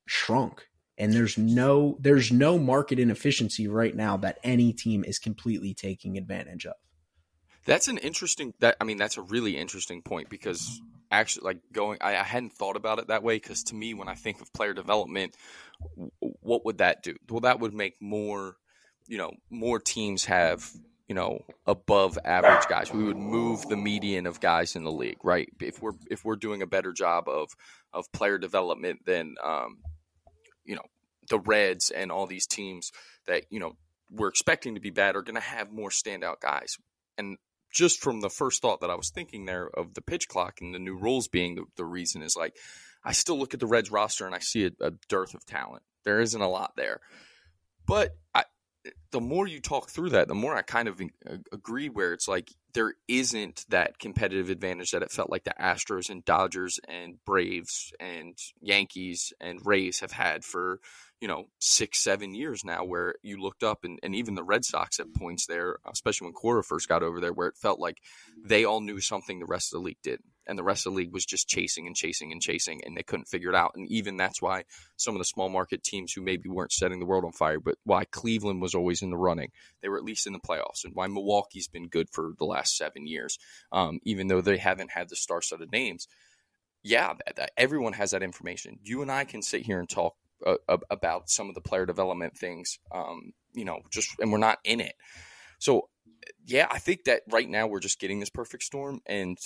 [0.07, 0.69] shrunk.
[0.99, 6.19] And there's no there's no market inefficiency right now that any team is completely taking
[6.19, 6.75] advantage of.
[7.65, 10.81] That's an interesting that I mean that's a really interesting point because
[11.13, 14.09] actually like going I, I hadn't thought about it that way because to me when
[14.09, 15.37] I think of player development
[16.19, 17.17] what would that do?
[17.29, 18.57] Well that would make more
[19.07, 20.71] you know more teams have
[21.09, 22.93] you know above average guys.
[22.93, 25.49] We would move the median of guys in the league, right?
[25.61, 27.51] If we're if we're doing a better job of
[27.93, 29.79] of player development than um,
[30.65, 30.85] you know
[31.29, 32.93] the Reds and all these teams
[33.27, 33.77] that you know
[34.11, 36.77] we're expecting to be bad are going to have more standout guys.
[37.19, 37.39] And
[37.73, 40.75] just from the first thought that I was thinking there of the pitch clock and
[40.75, 42.55] the new rules being the, the reason is like,
[43.05, 45.83] I still look at the Reds roster and I see a, a dearth of talent.
[46.05, 47.01] There isn't a lot there.
[47.87, 48.45] But I,
[49.11, 51.01] the more you talk through that, the more I kind of
[51.53, 56.11] agree where it's like there isn't that competitive advantage that it felt like the Astros
[56.11, 60.81] and Dodgers and Braves and Yankees and Rays have had for
[61.23, 64.65] you know, six, seven years now where you looked up and, and even the Red
[64.65, 67.99] Sox at points there, especially when Cora first got over there, where it felt like
[68.45, 70.19] they all knew something the rest of the league did.
[70.49, 73.05] And the rest of the league was just chasing and chasing and chasing, and they
[73.05, 73.71] couldn't figure it out.
[73.77, 74.65] And even that's why
[74.97, 77.77] some of the small market teams who maybe weren't setting the world on fire, but
[77.85, 80.93] why Cleveland was always in the running, they were at least in the playoffs, and
[80.93, 83.39] why Milwaukee's been good for the last seven years,
[83.71, 86.09] um, even though they haven't had the star studded names
[86.85, 88.79] yeah, that, that, everyone has that information.
[88.83, 92.37] You and I can sit here and talk uh, about some of the player development
[92.37, 92.79] things.
[92.93, 94.95] Um, you know, just and we're not in it.
[95.59, 95.89] So
[96.47, 99.39] yeah, I think that right now we're just getting this perfect storm, and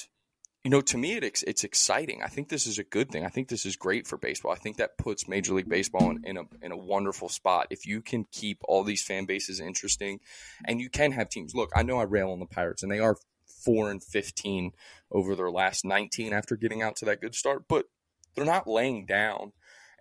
[0.65, 2.23] you know, to me, it, it's exciting.
[2.25, 3.25] I think this is a good thing.
[3.25, 4.51] I think this is great for baseball.
[4.51, 7.69] I think that puts Major League Baseball in, in, a in a wonderful spot.
[7.71, 10.19] If you can keep all these fan bases interesting,
[10.65, 11.55] and you can have teams.
[11.55, 13.17] Look, I know I rail on the Pirates, and they are
[13.65, 14.73] four and fifteen
[15.13, 17.87] over their last nineteen after getting out to that good start, but
[18.35, 19.53] they're not laying down.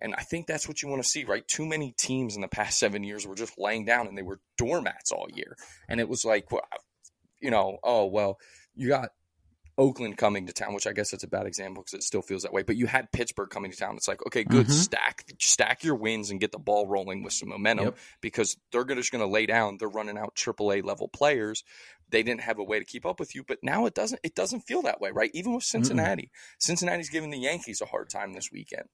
[0.02, 1.48] And I think that's what you want to see, right?
[1.48, 4.42] Too many teams in the past seven years were just laying down and they were
[4.58, 5.56] doormats all year.
[5.88, 6.48] And it was like,
[7.40, 8.38] you know, oh, well,
[8.76, 9.12] you got
[9.78, 12.44] Oakland coming to town, which I guess that's a bad example because it still feels
[12.44, 12.64] that way.
[12.64, 13.96] But you had Pittsburgh coming to town.
[13.96, 14.72] It's like, okay, good, mm-hmm.
[14.72, 17.98] stack stack your wins and get the ball rolling with some momentum yep.
[18.22, 19.78] because they're just going to lay down.
[19.78, 21.64] They're running out AAA level players.
[22.10, 24.20] They didn't have a way to keep up with you, but now it doesn't.
[24.24, 25.32] It doesn't feel that way, right?
[25.34, 26.56] Even with Cincinnati, mm-hmm.
[26.60, 28.88] Cincinnati's giving the Yankees a hard time this weekend.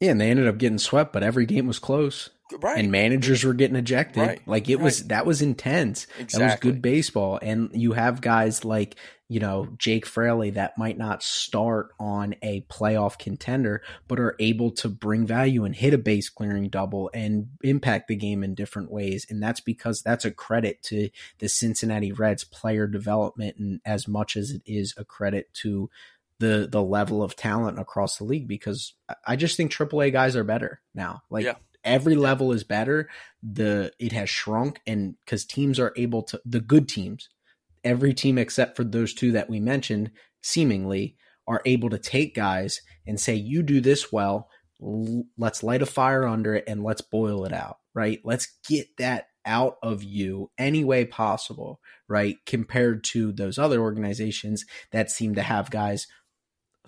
[0.00, 2.30] Yeah, and they ended up getting swept, but every game was close.
[2.60, 2.78] Right.
[2.78, 4.22] And managers were getting ejected.
[4.22, 4.40] Right.
[4.46, 4.84] Like it right.
[4.84, 6.06] was that was intense.
[6.18, 6.38] Exactly.
[6.38, 7.40] That was good baseball.
[7.42, 8.94] And you have guys like,
[9.28, 14.70] you know, Jake Fraley that might not start on a playoff contender, but are able
[14.72, 18.92] to bring value and hit a base clearing double and impact the game in different
[18.92, 19.26] ways.
[19.28, 24.36] And that's because that's a credit to the Cincinnati Reds player development and as much
[24.36, 25.90] as it is a credit to
[26.38, 28.94] the the level of talent across the league because
[29.26, 31.22] I just think AAA guys are better now.
[31.30, 31.54] Like yeah.
[31.84, 32.20] every yeah.
[32.20, 33.08] level is better.
[33.42, 37.28] The it has shrunk and because teams are able to the good teams,
[37.84, 40.10] every team except for those two that we mentioned,
[40.42, 41.16] seemingly
[41.48, 44.50] are able to take guys and say, "You do this well.
[44.78, 48.20] Let's light a fire under it and let's boil it out." Right?
[48.24, 52.36] Let's get that out of you any way possible, right?
[52.44, 56.06] Compared to those other organizations that seem to have guys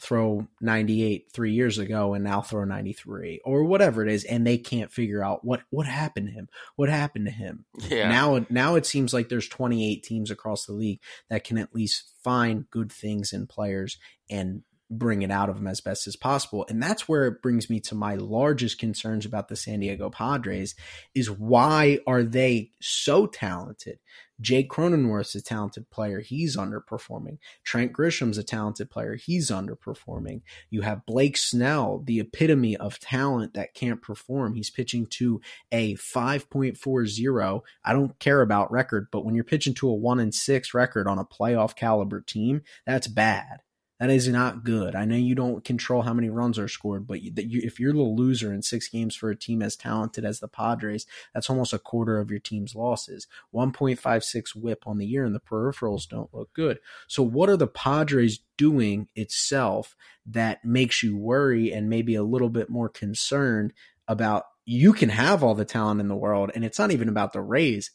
[0.00, 4.58] throw 98 three years ago and now throw 93 or whatever it is and they
[4.58, 8.08] can't figure out what what happened to him what happened to him yeah.
[8.08, 12.12] now now it seems like there's 28 teams across the league that can at least
[12.22, 13.98] find good things in players
[14.30, 17.68] and bring it out of them as best as possible and that's where it brings
[17.68, 20.74] me to my largest concerns about the San Diego Padres
[21.14, 23.98] is why are they so talented
[24.40, 26.20] Jake Cronenworth's a talented player.
[26.20, 27.38] He's underperforming.
[27.64, 29.16] Trent Grisham's a talented player.
[29.16, 30.42] He's underperforming.
[30.70, 34.54] You have Blake Snell, the epitome of talent that can't perform.
[34.54, 35.40] He's pitching to
[35.72, 37.62] a 5.40.
[37.84, 41.08] I don't care about record, but when you're pitching to a 1 and 6 record
[41.08, 43.62] on a playoff caliber team, that's bad.
[44.00, 44.94] That is not good.
[44.94, 47.92] I know you don't control how many runs are scored, but you, you, if you're
[47.92, 51.72] the loser in six games for a team as talented as the Padres, that's almost
[51.72, 53.26] a quarter of your team's losses.
[53.52, 56.78] 1.56 whip on the year, and the peripherals don't look good.
[57.08, 59.96] So, what are the Padres doing itself
[60.26, 63.72] that makes you worry and maybe a little bit more concerned
[64.06, 64.44] about?
[64.64, 67.40] You can have all the talent in the world, and it's not even about the
[67.40, 67.90] Rays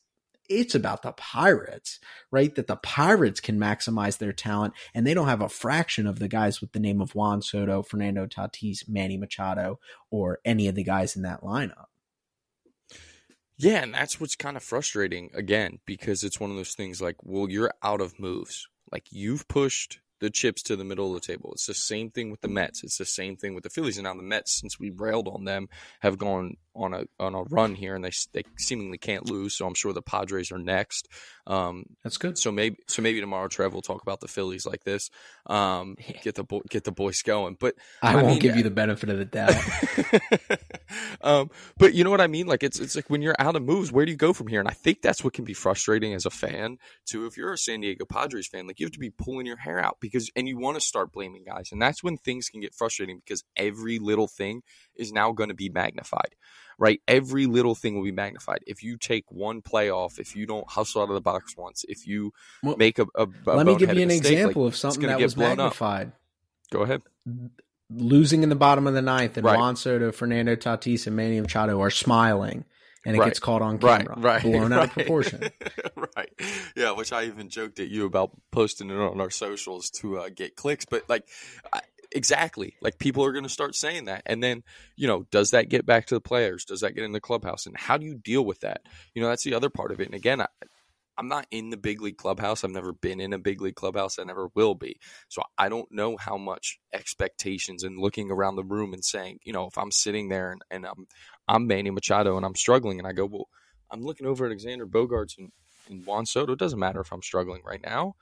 [0.49, 1.99] it's about the Pirates,
[2.31, 2.53] right?
[2.55, 6.27] That the Pirates can maximize their talent and they don't have a fraction of the
[6.27, 9.79] guys with the name of Juan Soto, Fernando Tatis, Manny Machado,
[10.09, 11.85] or any of the guys in that lineup.
[13.57, 17.15] Yeah, and that's what's kind of frustrating again, because it's one of those things like,
[17.23, 18.67] well, you're out of moves.
[18.91, 21.51] Like you've pushed the chips to the middle of the table.
[21.53, 22.83] It's the same thing with the Mets.
[22.83, 23.97] It's the same thing with the Phillies.
[23.97, 25.67] And now the Mets, since we railed on them,
[25.99, 29.55] have gone on a on a run here, and they they seemingly can't lose.
[29.55, 31.07] So I'm sure the Padres are next.
[31.45, 32.37] Um, That's good.
[32.37, 35.09] So maybe so maybe tomorrow, Trev will talk about the Phillies like this.
[35.45, 37.57] Um, get the get the boys going.
[37.59, 39.55] But I, I won't mean, give you the benefit of the doubt.
[41.21, 42.47] um, but you know what I mean?
[42.47, 44.59] Like it's it's like when you're out of moves, where do you go from here?
[44.59, 47.25] And I think that's what can be frustrating as a fan too.
[47.25, 49.79] If you're a San Diego Padres fan, like you have to be pulling your hair
[49.79, 52.73] out because and you want to start blaming guys, and that's when things can get
[52.73, 54.61] frustrating because every little thing
[54.95, 56.35] is now going to be magnified
[56.77, 57.01] right?
[57.07, 58.59] Every little thing will be magnified.
[58.67, 61.85] If you take one play off, if you don't hustle out of the box once,
[61.87, 64.73] if you well, make a, a, a let me give you an mistake, example like,
[64.73, 66.07] of something that was magnified.
[66.07, 66.13] Up.
[66.71, 67.01] Go ahead.
[67.89, 69.57] Losing in the bottom of the ninth, and right.
[69.57, 72.65] Juan Soto, Fernando Tatis, and Manny Machado are smiling,
[73.05, 73.27] and it right.
[73.27, 74.79] gets caught on camera, right, right, blown right.
[74.79, 75.43] out of proportion.
[76.15, 76.29] right.
[76.75, 80.29] Yeah, which I even joked at you about posting it on our socials to uh,
[80.29, 81.27] get clicks, but like.
[81.71, 81.81] I,
[82.13, 82.75] exactly.
[82.81, 84.63] Like people are going to start saying that and then
[84.95, 86.65] you know does that get back to the players?
[86.65, 87.65] Does that get in the clubhouse?
[87.65, 88.81] And how do you deal with that?
[89.13, 90.47] You know that's the other part of it and again I,
[91.17, 92.63] i'm not in the big league clubhouse.
[92.63, 94.19] I've never been in a big league clubhouse.
[94.19, 94.99] I never will be.
[95.29, 99.53] So i don't know how much expectations and looking around the room and saying you
[99.53, 101.07] know if i'm sitting there and, and i'm
[101.47, 103.49] i'm manny machado and i'm struggling and i go well
[103.91, 105.51] i'm looking over at xander bogaerts and,
[105.89, 106.53] and juan soto.
[106.53, 108.15] It doesn't matter if i'm struggling right now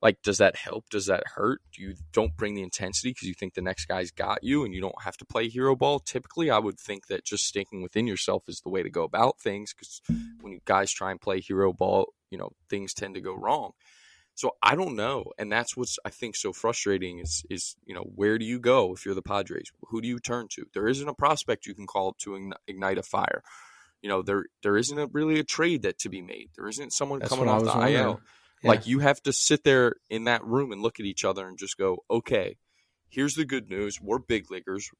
[0.00, 0.88] like does that help?
[0.90, 1.60] Does that hurt?
[1.72, 4.72] Do you don't bring the intensity because you think the next guy's got you and
[4.72, 5.98] you don't have to play hero ball?
[5.98, 9.40] Typically i would think that just sticking within yourself is the way to go about
[9.40, 10.00] things because
[10.40, 13.72] when you guys try and play hero ball you know things tend to go wrong.
[14.34, 18.04] So i don't know and that's what's i think so frustrating is is you know
[18.14, 19.70] where do you go if you're the padres?
[19.88, 20.66] Who do you turn to?
[20.74, 23.42] There isn't a prospect you can call up to ignite a fire.
[24.00, 26.50] You know there there isn't a, really a trade that to be made.
[26.56, 27.94] There isn't someone that's coming off the wondering.
[27.94, 28.20] il
[28.64, 31.58] Like you have to sit there in that room and look at each other and
[31.58, 32.56] just go, okay,
[33.08, 34.00] here's the good news.
[34.00, 34.90] We're big leaguers.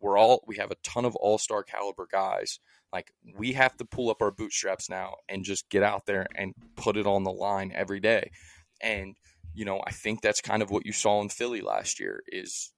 [0.00, 2.58] We're all we have a ton of all star caliber guys.
[2.92, 6.54] Like we have to pull up our bootstraps now and just get out there and
[6.76, 8.30] put it on the line every day.
[8.80, 9.16] And
[9.54, 12.22] you know, I think that's kind of what you saw in Philly last year.
[12.28, 12.72] Is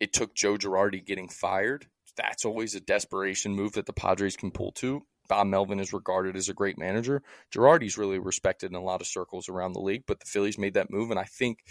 [0.00, 1.86] it took Joe Girardi getting fired?
[2.16, 5.02] That's always a desperation move that the Padres can pull to.
[5.28, 7.22] Bob Melvin is regarded as a great manager.
[7.52, 10.74] Girardi's really respected in a lot of circles around the league, but the Phillies made
[10.74, 11.64] that move, and I think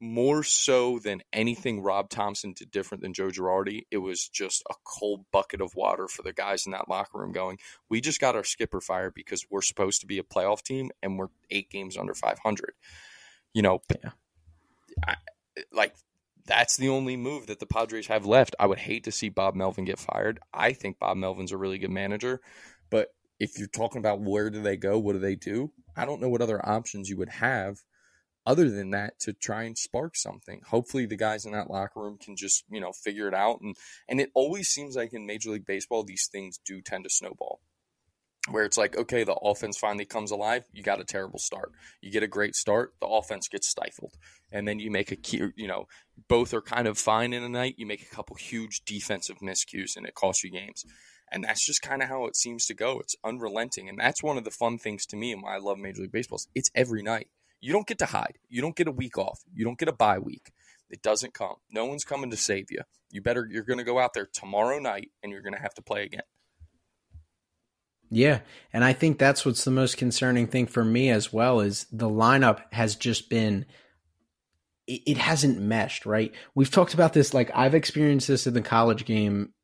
[0.00, 4.74] more so than anything Rob Thomson did different than Joe Girardi, it was just a
[4.84, 7.58] cold bucket of water for the guys in that locker room going,
[7.88, 11.18] we just got our skipper fired because we're supposed to be a playoff team and
[11.18, 12.74] we're eight games under 500.
[13.54, 14.10] You know, yeah.
[15.06, 15.16] I,
[15.72, 15.94] like
[16.46, 18.54] that's the only move that the Padres have left.
[18.58, 20.40] I would hate to see Bob Melvin get fired.
[20.52, 22.40] I think Bob Melvin's a really good manager,
[22.90, 23.08] but
[23.40, 25.72] if you're talking about where do they go, what do they do?
[25.96, 27.78] I don't know what other options you would have
[28.46, 30.60] other than that to try and spark something.
[30.68, 33.76] Hopefully the guys in that locker room can just, you know, figure it out and
[34.08, 37.53] and it always seems like in Major League Baseball these things do tend to snowball
[38.50, 40.64] where it's like, okay, the offense finally comes alive.
[40.72, 41.72] You got a terrible start.
[42.02, 44.14] You get a great start, the offense gets stifled.
[44.52, 45.86] And then you make a key, you know,
[46.28, 47.76] both are kind of fine in a night.
[47.78, 50.84] You make a couple huge defensive miscues and it costs you games.
[51.32, 53.00] And that's just kind of how it seems to go.
[53.00, 53.88] It's unrelenting.
[53.88, 56.12] And that's one of the fun things to me and why I love Major League
[56.12, 56.36] Baseball.
[56.36, 57.28] Is It's every night.
[57.60, 58.38] You don't get to hide.
[58.48, 59.40] You don't get a week off.
[59.52, 60.52] You don't get a bye week.
[60.90, 61.56] It doesn't come.
[61.70, 62.82] No one's coming to save you.
[63.10, 65.74] You better, you're going to go out there tomorrow night and you're going to have
[65.74, 66.22] to play again.
[68.10, 68.40] Yeah,
[68.72, 72.08] and I think that's what's the most concerning thing for me as well is the
[72.08, 73.66] lineup has just been
[74.86, 76.32] it, hasn't meshed, right?
[76.54, 79.54] We've talked about this like I've experienced this in the college game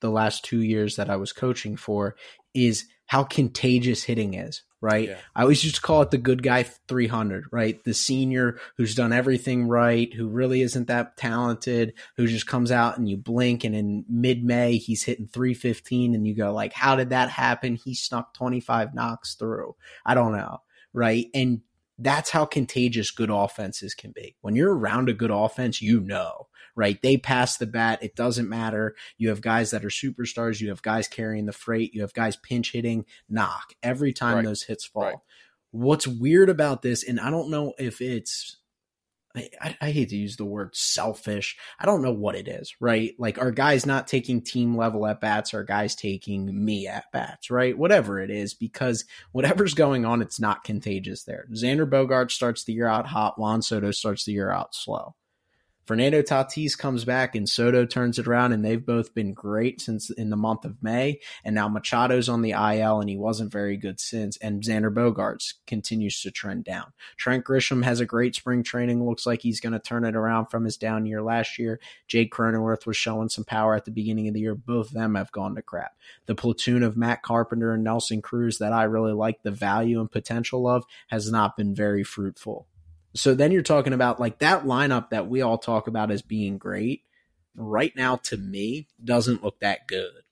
[0.00, 2.14] the last 2 years that I was coaching for
[2.54, 5.08] is how contagious hitting is, right?
[5.08, 5.18] Yeah.
[5.34, 7.82] I always used to call it the good guy 300, right?
[7.82, 12.98] The senior who's done everything right, who really isn't that talented, who just comes out
[12.98, 16.96] and you blink and in mid May he's hitting 315 and you go like, how
[16.96, 17.74] did that happen?
[17.76, 19.74] He snuck 25 knocks through.
[20.06, 20.58] I don't know,
[20.92, 21.26] right?
[21.34, 21.62] And
[21.98, 24.36] that's how contagious good offenses can be.
[24.40, 26.46] When you're around a good offense, you know,
[26.78, 27.02] right?
[27.02, 27.98] They pass the bat.
[28.02, 28.94] It doesn't matter.
[29.18, 30.60] You have guys that are superstars.
[30.60, 31.92] You have guys carrying the freight.
[31.92, 34.44] You have guys pinch hitting, knock every time Right.
[34.44, 35.02] those hits fall.
[35.02, 35.16] Right.
[35.72, 38.56] What's weird about this, and I don't know if it's,
[39.36, 41.56] I, I, I hate to use the word selfish.
[41.80, 43.12] I don't know what it is, right?
[43.18, 45.52] Like, are guys not taking team level at bats?
[45.54, 47.76] Are guys taking me at bats, right?
[47.76, 51.46] Whatever it is, because whatever's going on, it's not contagious there.
[51.52, 53.38] Xander Bogart starts the year out hot.
[53.38, 55.16] Juan Soto starts the year out slow.
[55.88, 60.10] Fernando Tatis comes back and Soto turns it around, and they've both been great since
[60.10, 61.18] in the month of May.
[61.42, 64.36] And now Machado's on the IL, and he wasn't very good since.
[64.36, 66.92] And Xander Bogaerts continues to trend down.
[67.16, 69.02] Trent Grisham has a great spring training.
[69.02, 71.80] Looks like he's going to turn it around from his down year last year.
[72.06, 74.54] Jake Cronenworth was showing some power at the beginning of the year.
[74.54, 75.96] Both of them have gone to crap.
[76.26, 80.12] The platoon of Matt Carpenter and Nelson Cruz that I really like the value and
[80.12, 82.66] potential of has not been very fruitful.
[83.14, 86.58] So then you're talking about like that lineup that we all talk about as being
[86.58, 87.02] great.
[87.56, 90.22] Right now, to me, doesn't look that good.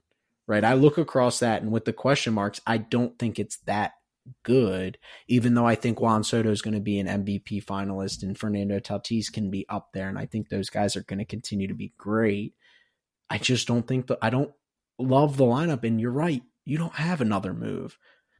[0.47, 0.63] Right.
[0.63, 3.95] I look across that and with the question marks, I don't think it's that
[4.43, 4.99] good,
[5.29, 8.79] even though I think Juan Soto is going to be an MVP finalist and Fernando
[8.79, 10.09] Tatis can be up there.
[10.09, 12.55] And I think those guys are going to continue to be great.
[13.29, 14.53] I just don't think that I don't
[14.99, 15.85] love the lineup.
[15.85, 16.43] And you're right.
[16.65, 17.99] You don't have another move.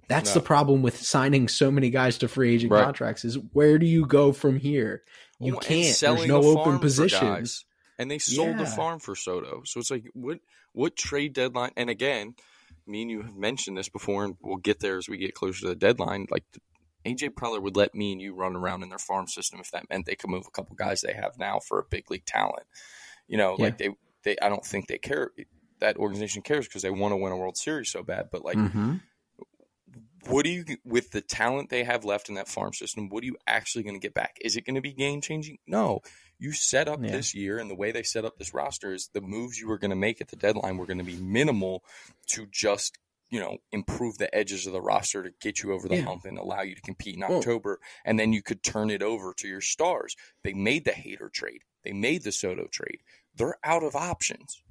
[0.09, 0.35] That's No.
[0.35, 2.85] the problem with signing so many guys to free agent Right.
[2.85, 5.03] contracts is where do you go from here?
[5.41, 5.99] You can't.
[6.01, 7.65] There's no open positions.
[7.99, 9.63] And they sold the farm for Soto.
[9.65, 10.41] So it's like what
[10.73, 12.35] what trade deadline and again,
[12.87, 15.61] me and you have mentioned this before and we'll get there as we get closer
[15.63, 16.27] to the deadline.
[16.31, 16.45] Like
[17.07, 19.89] AJ Preller would let me and you run around in their farm system if that
[19.89, 22.67] meant they could move a couple guys they have now for a big league talent.
[23.29, 23.89] You know, like they
[24.25, 25.31] they I don't think they care
[25.81, 28.29] that organization cares because they want to win a World Series so bad.
[28.31, 29.01] But like Mhm.
[30.29, 33.27] What do you with the talent they have left in that farm system what are
[33.27, 34.39] you actually going to get back?
[34.41, 36.01] Is it going to be game changing no.
[36.39, 37.13] You set up Yeah.
[37.13, 39.79] this year and the way they set up this roster is the moves you were
[39.79, 41.83] going to make at the deadline were going to be minimal
[42.29, 42.99] to just
[43.31, 46.05] you know improve the edges of the roster to get you over the Yeah.
[46.05, 49.33] hump and allow you to compete in october and then you could turn it over
[49.39, 50.17] to your stars.
[50.45, 51.63] They made the Hader trade.
[51.85, 53.01] They made the soto trade.
[53.35, 54.63] They're out of options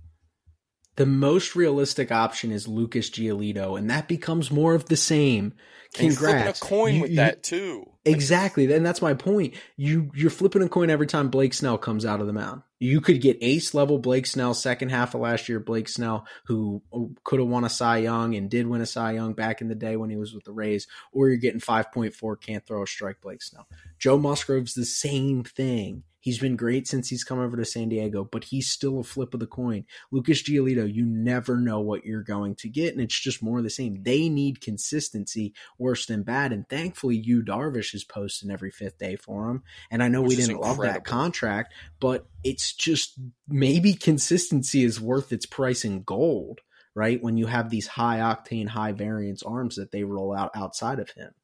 [0.98, 5.54] The most realistic option is Lucas Giolito, and that becomes more of the same.
[5.94, 6.60] flipping a Congrats.
[6.60, 8.72] coin You- with you- that too Exactly.
[8.72, 9.56] And that's my point.
[9.78, 12.62] You you're flipping a coin every time Blake Snell comes out of the mound.
[12.80, 16.84] You could get ace level Blake Snell second half of last year Blake Snell who
[17.24, 19.76] could have won a Cy Young and did win a Cy Young back in the
[19.76, 23.22] day when he was with the Rays or you're getting 5.4 can't throw a strike
[23.22, 23.68] Blake Snell.
[23.98, 26.04] Joe Musgrove's the same thing.
[26.26, 29.36] He's been great since he's come over to San Diego, but he's still a flip
[29.36, 29.86] of the coin.
[30.12, 33.64] Lucas Giolito, you never know what you're going to get, and it's just more of
[33.64, 34.02] the same.
[34.02, 39.18] They need consistency worse than bad, and thankfully, Yu Darvish is posting every fifth day
[39.18, 39.62] for him.
[39.92, 45.00] And I know Which we didn't love that contract, but it's just maybe consistency is
[45.00, 46.62] worth its price in gold,
[46.96, 47.22] right?
[47.22, 51.12] When you have these high octane, high variance arms that they roll out outside of
[51.12, 51.36] him.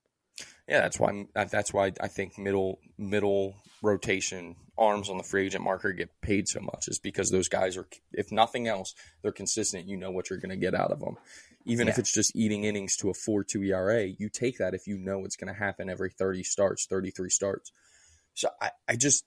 [0.71, 5.45] Yeah, that's why uh, that's why I think middle middle rotation arms on the free
[5.45, 9.33] agent market get paid so much is because those guys are, if nothing else, they're
[9.33, 9.89] consistent.
[9.89, 11.17] You know what you're going to get out of them,
[11.65, 14.05] even if it's just eating innings to a four two ERA.
[14.05, 17.29] You take that if you know it's going to happen every thirty starts, thirty three
[17.29, 17.73] starts.
[18.33, 19.25] So I, I just.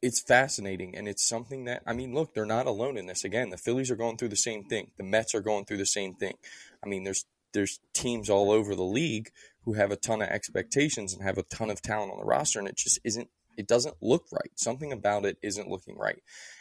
[0.00, 2.14] It's fascinating, and it's something that I mean.
[2.14, 3.22] Look, they're not alone in this.
[3.22, 4.92] Again, the Phillies are going through the same thing.
[4.96, 6.36] The Mets are going through the same thing.
[6.82, 9.30] I mean, there's there's teams all over the league
[9.64, 12.58] who have a ton of expectations and have a ton of talent on the roster,
[12.58, 13.30] and it just isn't.
[13.56, 14.50] It doesn't look right.
[14.56, 16.20] Something about it isn't looking right.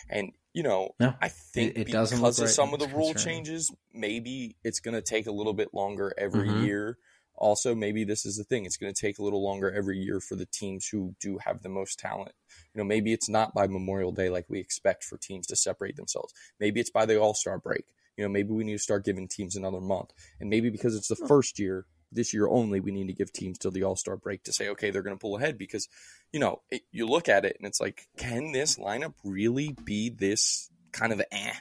[0.09, 2.87] And you know, No, I think it because doesn't look of right, some of the
[2.87, 3.43] rule concerning.
[3.45, 6.63] changes, maybe it's going to take a little bit longer every Mhm.
[6.63, 6.97] year.
[7.35, 8.63] Also, maybe this is the thing.
[8.65, 11.63] It's going to take a little longer every year for the teams who do have
[11.63, 12.33] the most talent.
[12.75, 15.95] You know, maybe it's not by Memorial Day like we expect for teams to separate
[15.95, 16.31] themselves.
[16.59, 17.85] Maybe it's by the All Star break.
[18.17, 20.11] You know, maybe we need to start giving teams another month.
[20.39, 23.57] And maybe because it's the first year, this year only, we need to give teams
[23.57, 25.57] till the All Star break to say, okay, they're going to pull ahead.
[25.57, 25.87] Because,
[26.31, 30.09] you know, it, you look at it and it's like, can this lineup really be
[30.09, 31.53] this kind of eh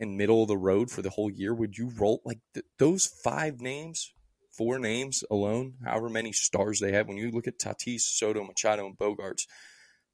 [0.00, 1.54] in middle of the road for the whole year?
[1.54, 4.12] Would you roll like th- those five names,
[4.52, 7.08] four names alone, however many stars they have?
[7.08, 9.46] When you look at Tatis, Soto, Machado, and Bogaerts,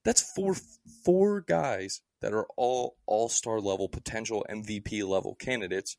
[0.04, 0.56] that's four
[1.04, 5.96] four guys that are all all star level potential MVP level candidates.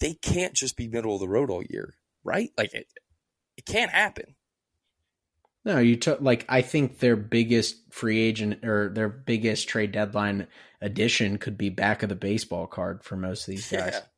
[0.00, 2.50] They can't just be middle of the road all year, right?
[2.56, 2.86] Like it,
[3.56, 4.34] It can't happen.
[5.64, 10.46] No, you took like I think their biggest free agent or their biggest trade deadline
[10.80, 14.00] addition could be back of the baseball card for most of these guys.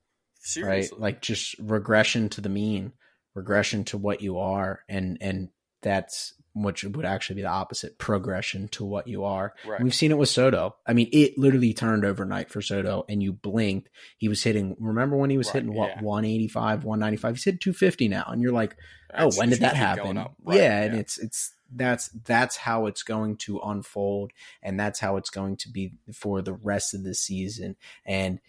[0.46, 0.96] Yeah, seriously.
[0.96, 1.00] Right?
[1.00, 2.92] Like just regression to the mean,
[3.34, 5.48] regression to what you are and and
[5.82, 9.54] that's which would actually be the opposite progression to what you are.
[9.66, 9.80] Right.
[9.80, 10.74] We've seen it with Soto.
[10.86, 13.90] I mean, it literally turned overnight for Soto, and you blinked.
[14.16, 14.74] He was hitting.
[14.80, 16.02] Remember when he was right, hitting what yeah.
[16.02, 17.34] 185, 195?
[17.34, 18.76] He's hitting 250 now, and you're like,
[19.14, 20.16] oh, when did that happen?
[20.16, 24.32] Right, yeah, yeah, and it's it's that's that's how it's going to unfold,
[24.62, 27.76] and that's how it's going to be for the rest of the season.
[28.06, 28.40] And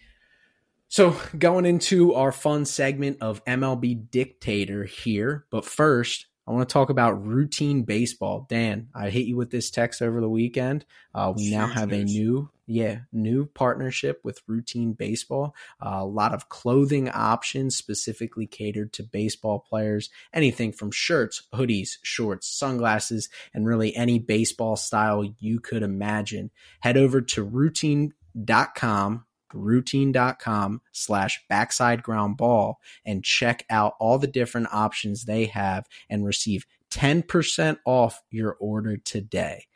[0.88, 6.72] so, going into our fun segment of MLB Dictator here, but first, I want to
[6.72, 8.46] talk about routine baseball.
[8.48, 10.86] Dan, I hit you with this text over the weekend.
[11.14, 12.10] Uh, we now have news.
[12.10, 15.54] a new, yeah, new partnership with Routine Baseball.
[15.84, 20.08] Uh, a lot of clothing options specifically catered to baseball players.
[20.32, 26.50] Anything from shirts, hoodies, shorts, sunglasses, and really any baseball style you could imagine.
[26.80, 34.68] Head over to routine.com routine.com slash backside ground ball and check out all the different
[34.72, 39.66] options they have and receive 10% off your order today.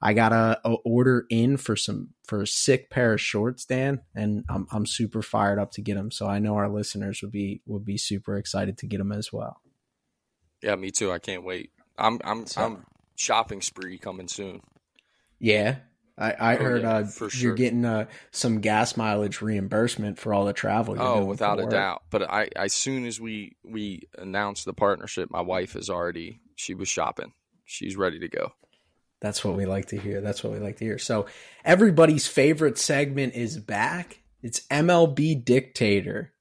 [0.00, 4.02] I got a, a, order in for some for a sick pair of shorts, Dan,
[4.14, 6.12] and I'm I'm super fired up to get them.
[6.12, 9.32] So I know our listeners would be would be super excited to get them as
[9.32, 9.60] well.
[10.62, 11.10] Yeah, me too.
[11.10, 11.72] I can't wait.
[11.96, 12.84] I'm I'm so, I'm
[13.16, 14.60] shopping spree coming soon.
[15.40, 15.76] Yeah,
[16.18, 17.28] I, I oh, heard yeah, uh, sure.
[17.34, 20.96] you're getting uh, some gas mileage reimbursement for all the travel.
[20.96, 22.02] You're oh, without a doubt.
[22.10, 26.74] But I, as soon as we we announced the partnership, my wife is already she
[26.74, 27.32] was shopping.
[27.64, 28.52] She's ready to go.
[29.20, 30.20] That's what we like to hear.
[30.20, 30.98] That's what we like to hear.
[30.98, 31.26] So
[31.64, 34.22] everybody's favorite segment is back.
[34.42, 36.32] It's MLB Dictator.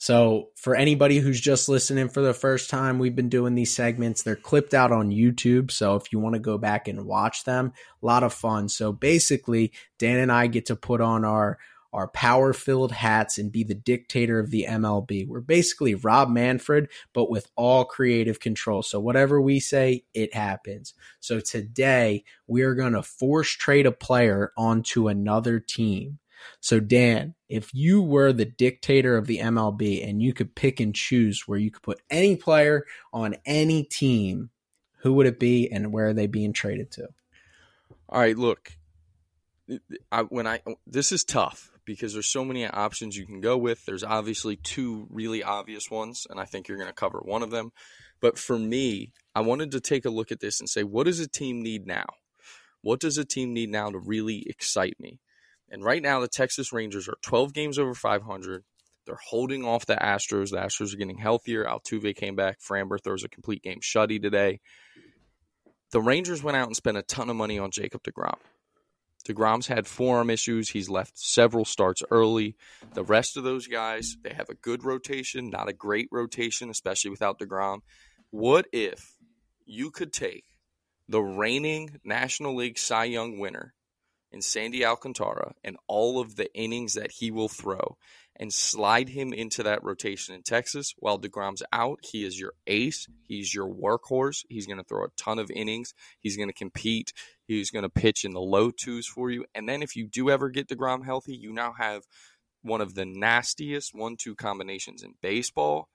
[0.00, 4.22] So, for anybody who's just listening for the first time, we've been doing these segments.
[4.22, 5.72] They're clipped out on YouTube.
[5.72, 8.68] So, if you want to go back and watch them, a lot of fun.
[8.68, 11.58] So, basically, Dan and I get to put on our
[11.92, 15.26] our power filled hats and be the dictator of the MLB.
[15.26, 18.82] We're basically Rob Manfred, but with all creative control.
[18.82, 20.94] So whatever we say, it happens.
[21.20, 26.18] So today we are going to force trade a player onto another team.
[26.60, 30.94] So, Dan, if you were the dictator of the MLB and you could pick and
[30.94, 34.50] choose where you could put any player on any team,
[34.98, 37.08] who would it be and where are they being traded to?
[38.08, 38.72] All right, look.
[40.10, 43.84] I, when I this is tough because there's so many options you can go with.
[43.84, 47.50] There's obviously two really obvious ones, and I think you're going to cover one of
[47.50, 47.72] them.
[48.20, 51.20] But for me, I wanted to take a look at this and say, what does
[51.20, 52.06] a team need now?
[52.82, 55.18] What does a team need now to really excite me?
[55.70, 58.64] And right now, the Texas Rangers are 12 games over 500.
[59.06, 60.50] They're holding off the Astros.
[60.50, 61.64] The Astros are getting healthier.
[61.64, 62.58] Altuve came back.
[62.60, 64.60] Framber throws a complete game shutty today.
[65.90, 68.38] The Rangers went out and spent a ton of money on Jacob DeGrom.
[69.26, 70.70] DeGrom's had forearm issues.
[70.70, 72.56] He's left several starts early.
[72.94, 77.10] The rest of those guys, they have a good rotation, not a great rotation, especially
[77.10, 77.80] without DeGrom.
[78.30, 79.16] What if
[79.64, 80.44] you could take
[81.08, 83.74] the reigning National League Cy Young winner
[84.30, 87.96] in Sandy Alcantara and all of the innings that he will throw
[88.36, 91.98] and slide him into that rotation in Texas while DeGrom's out.
[92.02, 93.06] He is your ace.
[93.22, 94.44] He's your workhorse.
[94.48, 95.92] He's going to throw a ton of innings.
[96.20, 97.12] He's going to compete.
[97.46, 99.44] He's going to pitch in the low twos for you.
[99.54, 102.02] And then if you do ever get DeGrom healthy, you now have
[102.62, 105.88] one of the nastiest one two combinations in baseball.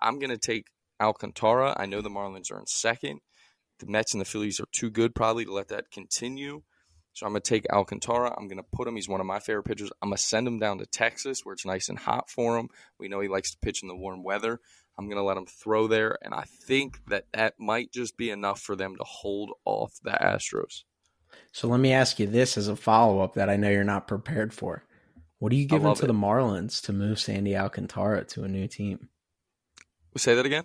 [0.00, 0.66] I'm going to take
[1.00, 1.74] Alcantara.
[1.76, 3.20] I know the Marlins are in second.
[3.80, 6.62] The Mets and the Phillies are too good probably to let that continue.
[7.18, 8.32] So I'm going to take Alcantara.
[8.38, 8.94] I'm going to put him.
[8.94, 9.90] He's one of my favorite pitchers.
[10.00, 12.68] I'm going to send him down to Texas where it's nice and hot for him.
[13.00, 14.60] We know he likes to pitch in the warm weather.
[14.96, 16.16] I'm going to let him throw there.
[16.22, 20.12] And I think that that might just be enough for them to hold off the
[20.12, 20.84] Astros.
[21.50, 24.06] So let me ask you this as a follow up that I know you're not
[24.06, 24.84] prepared for.
[25.40, 26.06] What are you giving to it.
[26.06, 29.08] the Marlins to move Sandy Alcantara to a new team?
[30.16, 30.64] Say that again.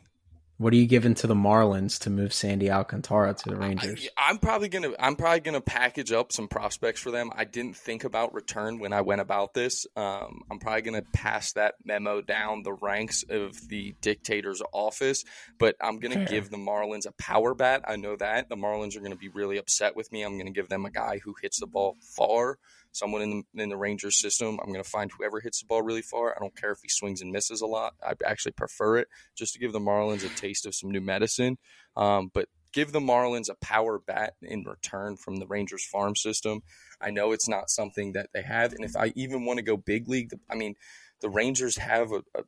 [0.63, 4.07] What are you giving to the Marlins to move Sandy Alcantara to the Rangers?
[4.17, 7.31] I, am probably gonna I'm probably gonna package up some prospects for them.
[7.35, 9.85] I didn't think about return when I went about this.
[9.97, 15.25] Um, I'm probably gonna pass that memo down the ranks of the dictator's office,
[15.59, 16.27] but I'm gonna Fair.
[16.27, 17.81] give the Marlins a power bat.
[17.85, 20.21] I know that the Marlins are gonna be really upset with me.
[20.21, 22.57] I'm gonna give them a guy who hits the ball far
[22.93, 24.59] someone in the in the Rangers system.
[24.61, 26.33] I'm going to find whoever hits the ball really far.
[26.35, 27.93] I don't care if he swings and misses a lot.
[28.01, 31.57] I actually prefer it just to give the Marlins a taste of some new medicine.
[31.97, 36.61] Um, but give the Marlins a power bat in return from the Rangers farm system.
[37.01, 39.75] I know it's not something that they have, and if I even want to go
[39.75, 40.75] big league, I mean,
[41.19, 42.43] the Rangers have a, a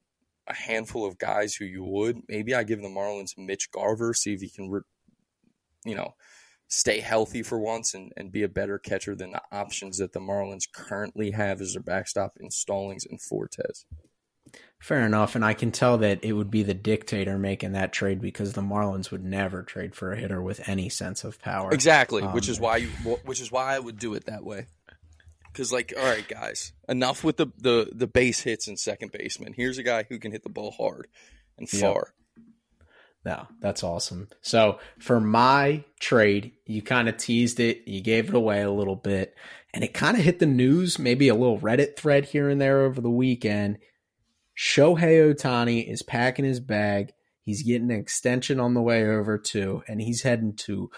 [0.47, 2.21] a handful of guys who you would.
[2.27, 4.81] Maybe I give the Marlins Mitch Garver, see if he can, re-
[5.83, 6.13] you know,
[6.67, 10.19] stay healthy for once and, and be a better catcher than the options that the
[10.19, 13.85] Marlins currently have as their backstop in Stallings and Fortes.
[14.79, 18.21] Fair enough, and I can tell that it would be the dictator making that trade
[18.21, 21.71] because the Marlins would never trade for a hitter with any sense of power.
[21.73, 22.89] Exactly, Um, which is why you,
[23.23, 24.67] which is why I would do it that way.
[25.51, 29.53] Because like, all right, guys, enough with the, the the base hits and second baseman.
[29.53, 31.07] Here's a guy who can hit the ball hard
[31.57, 31.81] and Yep.
[33.25, 34.29] No, that's awesome.
[34.41, 38.95] So for my trade, you kind of teased it, you gave it away a little
[38.95, 39.35] bit,
[39.73, 42.81] and it kind of hit the news, maybe a little Reddit thread here and there
[42.81, 43.79] over the weekend.
[44.55, 47.13] Shohei Ohtani is packing his bag.
[47.41, 50.91] He's getting an extension on the way over too, and he's heading to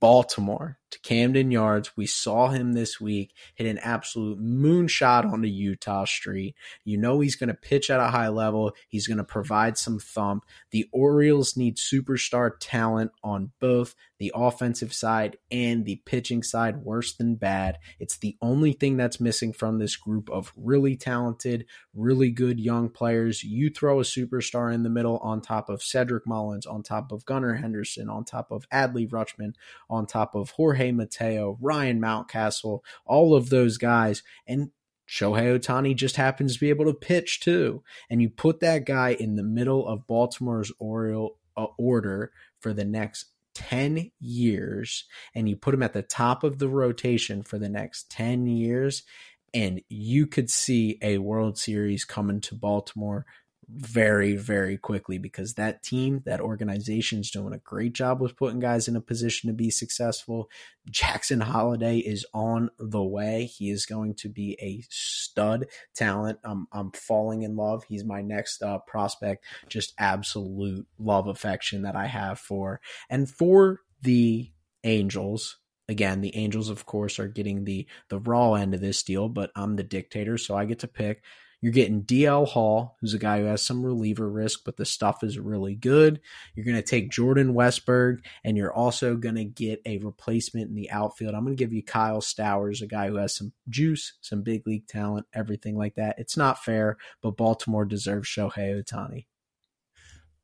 [0.00, 1.96] Baltimore to Camden Yards.
[1.96, 6.54] We saw him this week hit an absolute moonshot onto Eutaw Street.
[6.84, 8.72] You know he's going to pitch at a high level.
[8.88, 10.44] He's going to provide some thump.
[10.70, 17.14] The Orioles need superstar talent on both the offensive side and the pitching side, worse
[17.14, 17.78] than bad.
[17.98, 22.88] It's the only thing that's missing from this group of really talented, really good young
[22.88, 23.42] players.
[23.42, 27.26] You throw a superstar in the middle on top of Cedric Mullins, on top of
[27.26, 29.54] Gunnar Henderson, on top of Adley Rutschman,
[29.90, 34.22] on top of Jorge Mateo, Ryan Mountcastle, all of those guys.
[34.46, 34.70] And
[35.08, 37.82] Shohei Ohtani just happens to be able to pitch too.
[38.08, 42.84] And you put that guy in the middle of Baltimore's Oriole uh, order for the
[42.84, 45.04] next 10 years,
[45.34, 49.04] and you put him at the top of the rotation for the next 10 years,
[49.52, 53.24] and you could see a World Series coming to Baltimore
[53.68, 58.60] very, very quickly because that team, that organization is doing a great job with putting
[58.60, 60.48] guys in a position to be successful.
[60.90, 63.44] Jackson Holliday is on the way.
[63.46, 66.38] He is going to be a stud talent.
[66.44, 67.84] I'm, I'm falling in love.
[67.88, 69.44] He's my next uh, prospect.
[69.68, 72.80] Just absolute love affection that I have for.
[73.08, 74.50] And for the
[74.84, 75.58] Angels,
[75.88, 79.50] again, the Angels, of course, are getting the the raw end of this deal, but
[79.56, 81.22] I'm the dictator, so I get to pick.
[81.64, 85.24] You're getting DL Hall, who's a guy who has some reliever risk, but the stuff
[85.24, 86.20] is really good.
[86.54, 90.74] You're going to take Jordan Westburg, and you're also going to get a replacement in
[90.74, 91.34] the outfield.
[91.34, 94.66] I'm going to give you Kyle Stowers, a guy who has some juice, some big
[94.66, 96.16] league talent, everything like that.
[96.18, 99.24] It's not fair, but Baltimore deserves Shohei Ohtani.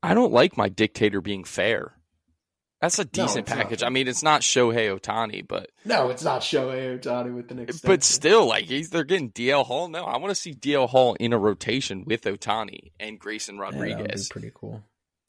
[0.02, 1.99] I don't like my dictator being fair.
[2.80, 3.80] That's a decent it's not package.
[3.80, 3.86] fair.
[3.88, 7.80] I mean, it's not Shohei Ohtani, but No, it's not Shohei Ohtani with the next.
[7.80, 9.88] but still, like he's they're getting DL Hall.
[9.88, 13.74] No, I want to see DL Hall in a rotation with Ohtani and Grayson that
[13.74, 14.28] would be Rodriguez.
[14.30, 14.82] pretty cool.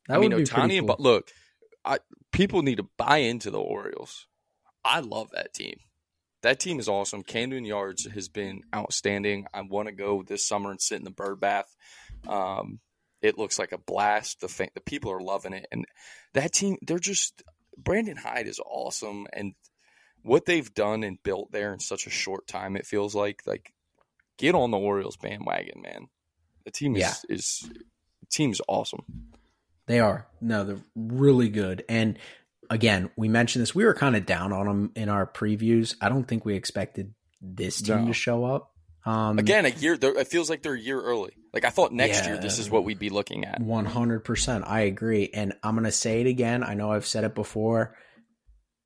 [0.07, 0.79] That I mean, would be Ohtani.
[0.79, 0.87] cool.
[0.87, 1.29] But look,
[1.83, 1.97] I,
[2.31, 4.27] people need to buy into the Orioles.
[4.85, 5.75] I love that team.
[6.43, 7.21] That team is awesome.
[7.21, 9.45] Camden Yards has been outstanding.
[9.53, 11.67] I want to go this summer and sit in the bird bath.
[12.27, 12.79] Um,
[13.21, 14.41] it looks like a blast.
[14.41, 15.85] The fa- the people are loving it, and
[16.33, 17.43] that team they're just
[17.77, 19.53] Brandon Hyde is awesome, and
[20.23, 23.73] what they've done and built there in such a short time, it feels like like
[24.37, 26.07] get on the Orioles bandwagon, man.
[26.65, 27.13] The team is Yeah.
[27.35, 27.69] is
[28.19, 29.03] the team's awesome.
[29.87, 30.27] They are.
[30.39, 31.83] No, they're really good.
[31.89, 32.17] And
[32.69, 33.73] again, we mentioned this.
[33.75, 35.95] We were kind of down on them in our previews.
[35.99, 38.07] I don't think we expected this team No.
[38.07, 38.73] to show up.
[39.05, 39.97] Um, Again, a year.
[39.99, 41.31] It feels like they're a year early.
[41.53, 43.59] Like I thought next year this is what we'd be looking at.
[43.61, 44.63] 100%.
[44.65, 45.29] I agree.
[45.33, 46.63] And I'm going to say it again.
[46.63, 47.95] I know I've said it before.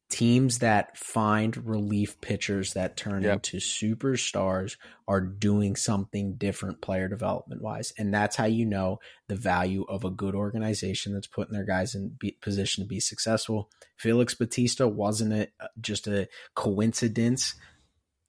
[0.10, 3.34] Teams that find relief pitchers that turn Yep.
[3.34, 7.92] into superstars are doing something different player development wise.
[7.98, 11.96] And that's how you know the value of a good organization that's putting their guys
[11.96, 13.70] in be, position to be successful.
[13.98, 17.56] Felix Bautista wasn't it just a coincidence.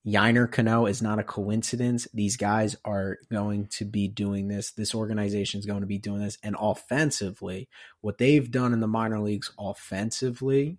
[0.07, 2.07] Yennier Cano is not a coincidence.
[2.15, 4.71] These guys are going to be doing this.
[4.71, 6.39] This organization is going to be doing this.
[6.45, 7.69] And offensively,
[8.03, 10.79] what they've done in the minor leagues offensively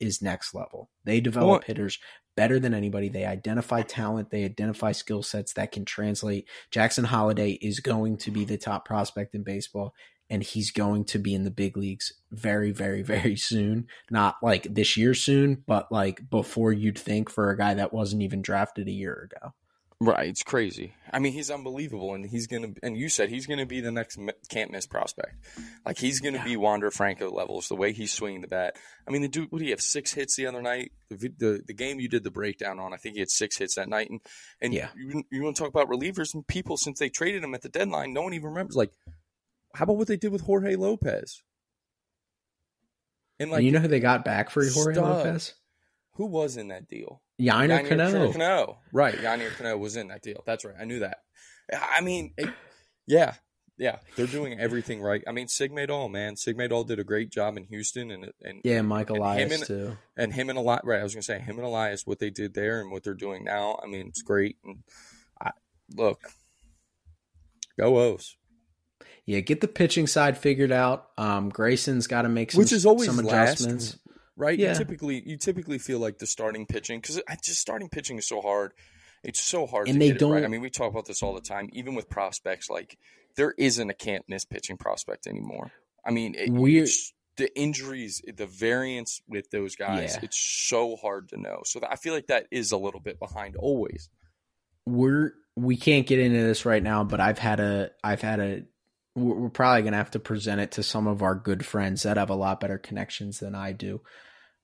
[0.00, 0.88] is next level.
[1.04, 1.98] They develop hitters
[2.36, 3.08] better than anybody.
[3.08, 6.48] They identify talent, they identify skill sets that can translate.
[6.70, 9.94] Jackson Holliday is going to be the top prospect in baseball.
[10.30, 13.86] And he's going to be in the big leagues very, very, very soon.
[14.10, 18.22] Not like this year soon, but like before you'd think for a guy that wasn't
[18.22, 19.52] even drafted a year ago.
[20.00, 20.92] Right, it's crazy.
[21.12, 22.74] I mean, he's unbelievable, and he's gonna.
[22.82, 24.18] And you said he's gonna be the next
[24.50, 25.36] can't miss prospect.
[25.86, 27.68] Like he's gonna be Wander Franco levels.
[27.68, 28.76] The way he's swinging the bat.
[29.08, 29.50] I mean, the dude.
[29.52, 29.80] What do you have?
[29.80, 30.90] Six hits the other night.
[31.10, 32.92] The the, the game you did the breakdown on.
[32.92, 34.10] I think he had six hits that night.
[34.10, 34.20] And
[34.60, 34.88] and Yeah.
[34.96, 37.68] you you want to talk about relievers and people since they traded him at the
[37.70, 38.12] deadline.
[38.12, 38.76] No one even remembers.
[38.76, 38.92] Like,
[39.74, 41.42] how about what they did with Jorge Lopez?
[43.38, 45.00] And like, and you know who they got back for Jorge.
[45.00, 45.54] Lopez?
[46.14, 47.22] who was in that deal?
[47.40, 48.32] Yennier Cano.
[48.32, 48.78] Cano.
[48.92, 49.14] Right.
[49.14, 50.42] Yennier Cano was in that deal.
[50.46, 50.74] That's right.
[50.80, 51.18] I knew that.
[51.72, 52.50] I mean, it,
[53.06, 53.34] yeah,
[53.76, 55.24] yeah, they're doing everything right.
[55.26, 59.16] I mean, Sigma man, Sigma did a great job in Houston, and and yeah, Michael
[59.16, 60.82] Elias and, too, and him and Elias.
[60.84, 63.14] Right, I was gonna say him and Elias, what they did there and what they're
[63.14, 63.80] doing now.
[63.82, 64.58] I mean, it's great.
[64.62, 64.84] And
[65.40, 65.52] I,
[65.96, 66.20] look,
[67.78, 68.36] go O's.
[69.26, 71.08] Yeah, get the pitching side figured out.
[71.16, 73.92] Um, Grayson's got to make some, which is always some adjustments.
[73.92, 74.58] Last, right?
[74.58, 74.72] Yeah.
[74.72, 78.40] You typically you typically feel like the starting pitching because just starting pitching is so
[78.40, 78.72] hard.
[79.22, 80.44] It's so hard and to they don't, it right.
[80.44, 82.68] I mean, we talk about this all the time, even with prospects.
[82.68, 82.98] Like
[83.36, 85.72] there isn't a can't miss pitching prospect anymore.
[86.04, 86.86] I mean, it, We're,
[87.36, 90.24] the injuries, the variance with those guys, Yeah.
[90.24, 91.62] it's so hard to know.
[91.64, 94.10] So I feel like that is a little bit behind always.
[94.86, 98.62] we're we can't get into this right now, but I've had a I've had a
[99.14, 102.16] we're we're probably gonna have to present it to some of our good friends that
[102.16, 104.00] have a lot better connections than I do.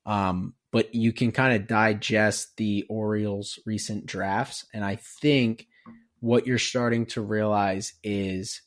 [0.06, 5.66] Um, but you can kind of digest the Orioles' recent drafts, and I think
[6.20, 8.62] what you're starting to realize is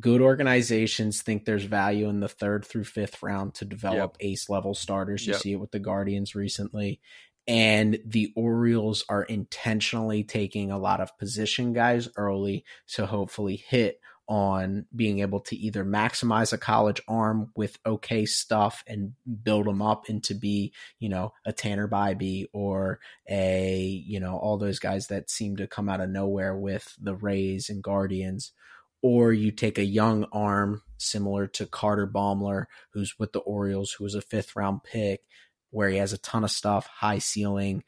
[0.00, 4.74] good organizations think there's value in the third through fifth round to develop ace level
[4.74, 5.26] starters.
[5.26, 5.40] You Yep.
[5.42, 7.00] see it with the Guardians recently.
[7.46, 12.64] And the Orioles are intentionally taking a lot of position guys early
[12.94, 18.82] to hopefully hit on being able to either maximize a college arm with okay stuff
[18.86, 19.12] and
[19.42, 24.56] build them up into be, you know, a Tanner Bibee or a, you know, all
[24.56, 28.52] those guys that seem to come out of nowhere with the Rays and Guardians.
[29.02, 32.64] Or you take a young arm similar to Carter Baumler,
[32.94, 35.20] who's with the Orioles, who was a fifth round pick,
[35.70, 37.84] where he has a ton of stuff, high ceiling,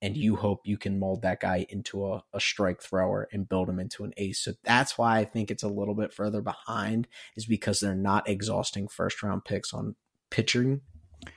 [0.00, 3.68] and you hope you can mold that guy into a, a strike thrower and build
[3.68, 4.40] him into an ace.
[4.40, 8.28] So that's why I think it's a little bit further behind, is because they're not
[8.28, 9.96] exhausting first round picks on
[10.30, 10.82] pitching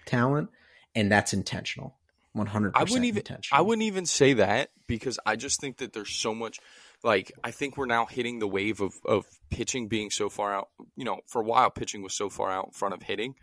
[0.05, 0.49] talent,
[0.95, 1.97] and that's intentional.
[2.35, 3.57] 100% I wouldn't even intentional.
[3.57, 6.59] I wouldn't even say that because I just think that there's so much
[7.03, 10.69] like I think we're now hitting the wave of of pitching being so far out,
[10.95, 13.35] you know, for a while pitching was so far out in front of hitting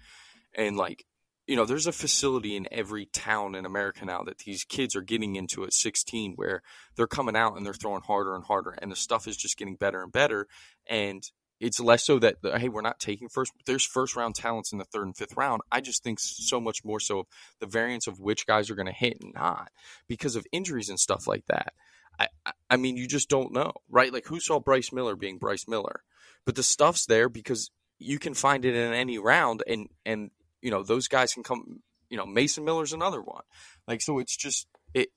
[0.55, 1.05] and like
[1.49, 5.01] you know, there's a facility in every town in America now that these kids are
[5.01, 6.63] getting into at 16 where
[6.95, 9.75] they're coming out and they're throwing harder and harder and the stuff is just getting
[9.75, 10.47] better and better.
[10.87, 11.23] And
[11.59, 14.85] it's less so that hey we're not taking first there's first round talents in the
[14.85, 15.63] third and fifth round.
[15.73, 17.27] I just think so much more so of
[17.61, 19.71] the variance of which guys are going to hit and not
[20.07, 21.73] because of injuries and stuff like that.
[22.21, 22.29] I,
[22.71, 24.13] I- mean you just don't know right?
[24.13, 26.03] Like who saw bryce miller being bryce miller?
[26.45, 30.31] But the stuff's there because you can find it in any round and and
[30.63, 31.81] you know those guys can come
[32.11, 33.43] you know mason miller's another one
[33.87, 35.09] like so it's just it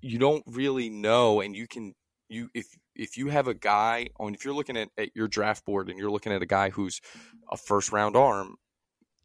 [0.00, 1.94] you don't really know and you can
[2.28, 5.64] you if if you have a guy on if you're looking at, at your draft
[5.64, 7.00] board and you're looking at a guy who's
[7.50, 8.56] a first round arm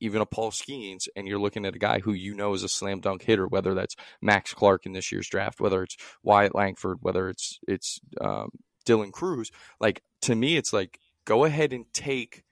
[0.03, 2.67] even a Paul Skenes, and you're looking at a guy who you know is a
[2.67, 6.97] slam dunk hitter, whether that's Max Clark in this year's draft, whether it's Wyatt Langford,
[6.99, 8.49] whether it's it's um,
[8.85, 9.49] Dylan Crews.
[9.79, 12.43] Like to me, it's like go ahead and take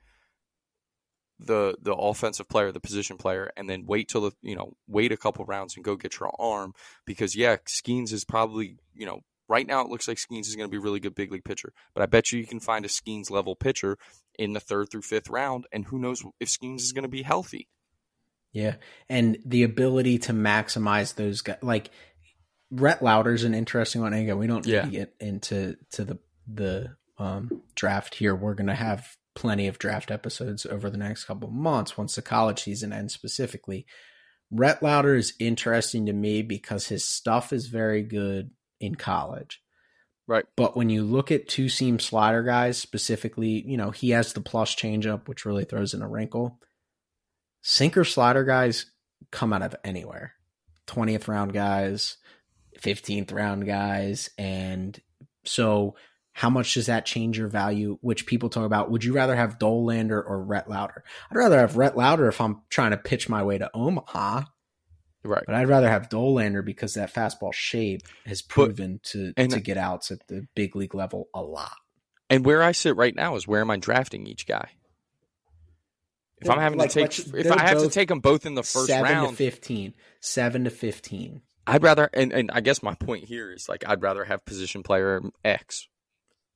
[1.43, 5.11] the the offensive player, the position player, and then wait till the you know wait
[5.11, 6.73] a couple rounds and go get your arm
[7.05, 10.69] because yeah, Skenes is probably you know right now it looks like Skenes is going
[10.69, 12.85] to be a really good big league pitcher, but I bet you you can find
[12.85, 13.97] a Skenes level pitcher
[14.39, 17.23] in the third through fifth round, and who knows if Skenes is going to be
[17.23, 17.67] healthy.
[18.53, 18.75] Yeah,
[19.09, 21.89] and the ability to maximize those guys, like
[22.69, 24.13] Rhett Lowder's an interesting one.
[24.13, 24.81] Again, we don't need Yeah.
[24.83, 28.35] to get into to the the um, draft here.
[28.35, 32.61] We're gonna have plenty of draft episodes over the next couple months once the college
[32.63, 33.13] season ends.
[33.13, 33.85] Specifically,
[34.51, 39.61] Rhett Lowder is interesting to me because his stuff is very good in college.
[40.27, 40.45] Right.
[40.55, 44.41] But when you look at two seam slider guys specifically, you know, he has the
[44.41, 46.59] plus changeup, which really throws in a wrinkle.
[47.61, 48.85] Sinker slider guys
[49.31, 50.33] come out of anywhere.
[50.87, 52.17] 20th round guys,
[52.81, 54.29] 15th round guys.
[54.37, 54.99] And
[55.45, 55.95] so
[56.33, 57.97] how much does that change your value?
[58.01, 58.89] Which people talk about.
[58.91, 61.03] Would you rather have Dollander or Rhett Lowder?
[61.29, 64.43] I'd rather have Rhett Lowder if I'm trying to pitch my way to Omaha,
[65.23, 65.43] Right.
[65.45, 69.77] but I'd rather have Dollander because that fastball shape has proven to and- to get
[69.77, 71.75] outs at the big league level a lot.
[72.29, 74.69] And where I sit right now is where am I drafting each guy?
[76.41, 78.63] If I'm having Like, to take, if I have to take them both in the
[78.63, 79.93] first seven round, to fifteen.
[80.21, 81.41] Seven to fifteen.
[81.67, 82.09] I'd rather.
[82.13, 85.87] And, and I guess my point here is like I'd rather have position player X.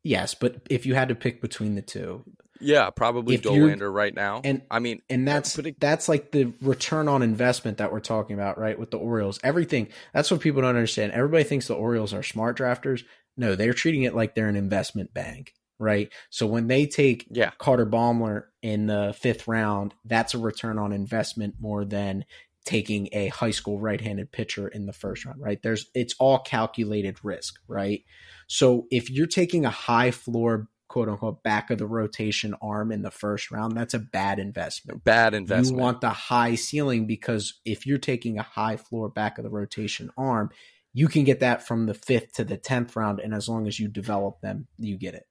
[0.06, 2.24] Yes, but if you had to pick between the two,
[2.62, 4.41] Yeah, probably Dollander right now.
[4.43, 8.36] and- I mean, and that's it- that's like the return on investment that we're talking
[8.36, 8.78] about, right?
[8.78, 9.88] With the Orioles, everything.
[10.14, 11.12] That's what people don't understand.
[11.12, 13.03] Everybody thinks the Orioles are smart drafters.
[13.36, 16.14] No, they're treating it like they're an investment bank, right?
[16.30, 20.93] So when they take yeah, Carter Baumler in the fifth round, that's a return on
[20.93, 22.26] investment more than
[22.66, 25.61] taking a high school right-handed pitcher in the first round, right?
[25.61, 28.03] There's it's all calculated risk, right?
[28.47, 33.01] So if you're taking a high floor quote unquote back of the rotation arm in
[33.01, 35.03] the first round, that's a bad investment.
[35.03, 35.78] Bad investment.
[35.78, 39.49] You want the high ceiling because if you're taking a high floor back of the
[39.49, 40.49] rotation arm,
[40.93, 43.80] you can get that from the fifth to the tenth round, and as long as
[43.80, 45.26] you develop them, you get it.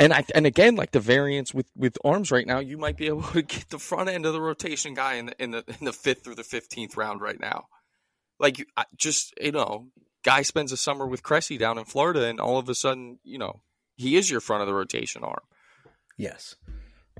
[0.00, 3.06] And I and again, like the variance with with arms right now, you might be
[3.06, 5.84] able to get the front end of the rotation guy in the in the in
[5.84, 7.66] the fifth through the fifteenth round right now.
[8.38, 8.64] Like
[8.96, 9.88] just you know,
[10.24, 13.38] guy spends a summer with Cressey down in Florida, and all of a sudden, you
[13.38, 13.60] know,
[13.96, 15.42] he is your front of the rotation arm.
[16.16, 16.54] Yes.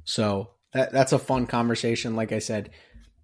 [0.05, 2.15] So that that's a fun conversation.
[2.15, 2.71] Like I said,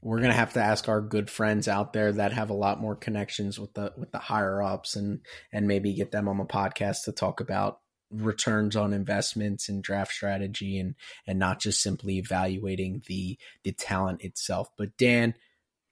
[0.02, 2.96] we're gonna have to ask our good friends out there that have a lot more
[2.96, 5.20] connections with the with the higher ups and
[5.52, 7.78] and maybe get them on the podcast to talk about
[8.14, 10.94] returns on investments and draft strategy and
[11.26, 14.70] and not just simply evaluating the the talent itself.
[14.76, 15.34] But Dan,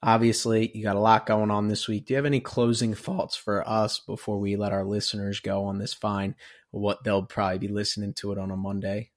[0.03, 2.07] obviously you got a lot going on this week.
[2.07, 5.79] Do you have any closing thoughts for us before we let our listeners go on
[5.79, 6.35] this fine
[6.71, 9.11] what they'll probably be listening to it on a Monday?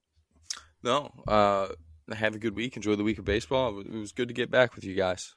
[0.83, 1.11] No.
[1.27, 1.67] Uh
[2.13, 2.75] have a good week.
[2.75, 3.79] Enjoy the week of baseball.
[3.79, 5.33] It was good to get back with you guys.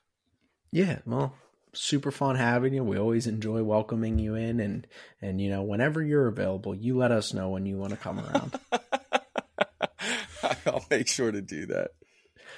[0.70, 1.34] Yeah, well,
[1.78, 2.84] super fun having you.
[2.84, 4.86] We always enjoy welcoming you in, and
[5.22, 8.18] and you know whenever you're available, you let us know when you want to come
[8.20, 8.58] around.
[10.66, 11.90] I'll make sure to do that.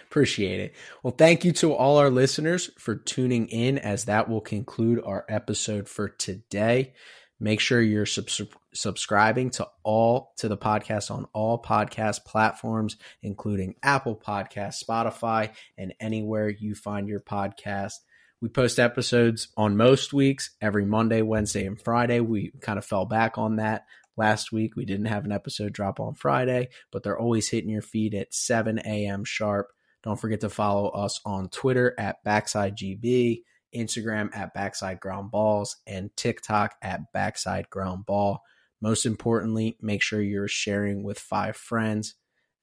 [0.08, 0.74] Appreciate it.
[1.02, 5.24] Well, thank you to all our listeners for tuning in, as that will conclude our
[5.28, 6.94] episode for today.
[7.38, 8.42] Make sure you're subs-
[8.74, 15.94] subscribing to all to the podcast on all podcast platforms, including Apple Podcast, Spotify, and
[16.00, 17.94] anywhere you find your podcast.
[18.40, 22.20] We post episodes on most weeks every Monday, Wednesday, and Friday.
[22.20, 23.84] We kind of fell back on that
[24.16, 24.76] last week.
[24.76, 28.32] We didn't have an episode drop on Friday, but they're always hitting your feed at
[28.32, 29.24] 7 a.m.
[29.24, 29.72] sharp.
[30.02, 33.42] Don't forget to follow us on Twitter at BacksideGB
[33.74, 38.42] Instagram at backside ground balls, and TikTok at backside ground ball.
[38.80, 42.14] Most importantly, make sure you're sharing with five friends,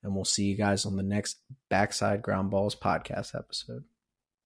[0.02, 1.38] and we'll see you guys on the next
[1.70, 3.84] Backside Ground Balls podcast episode.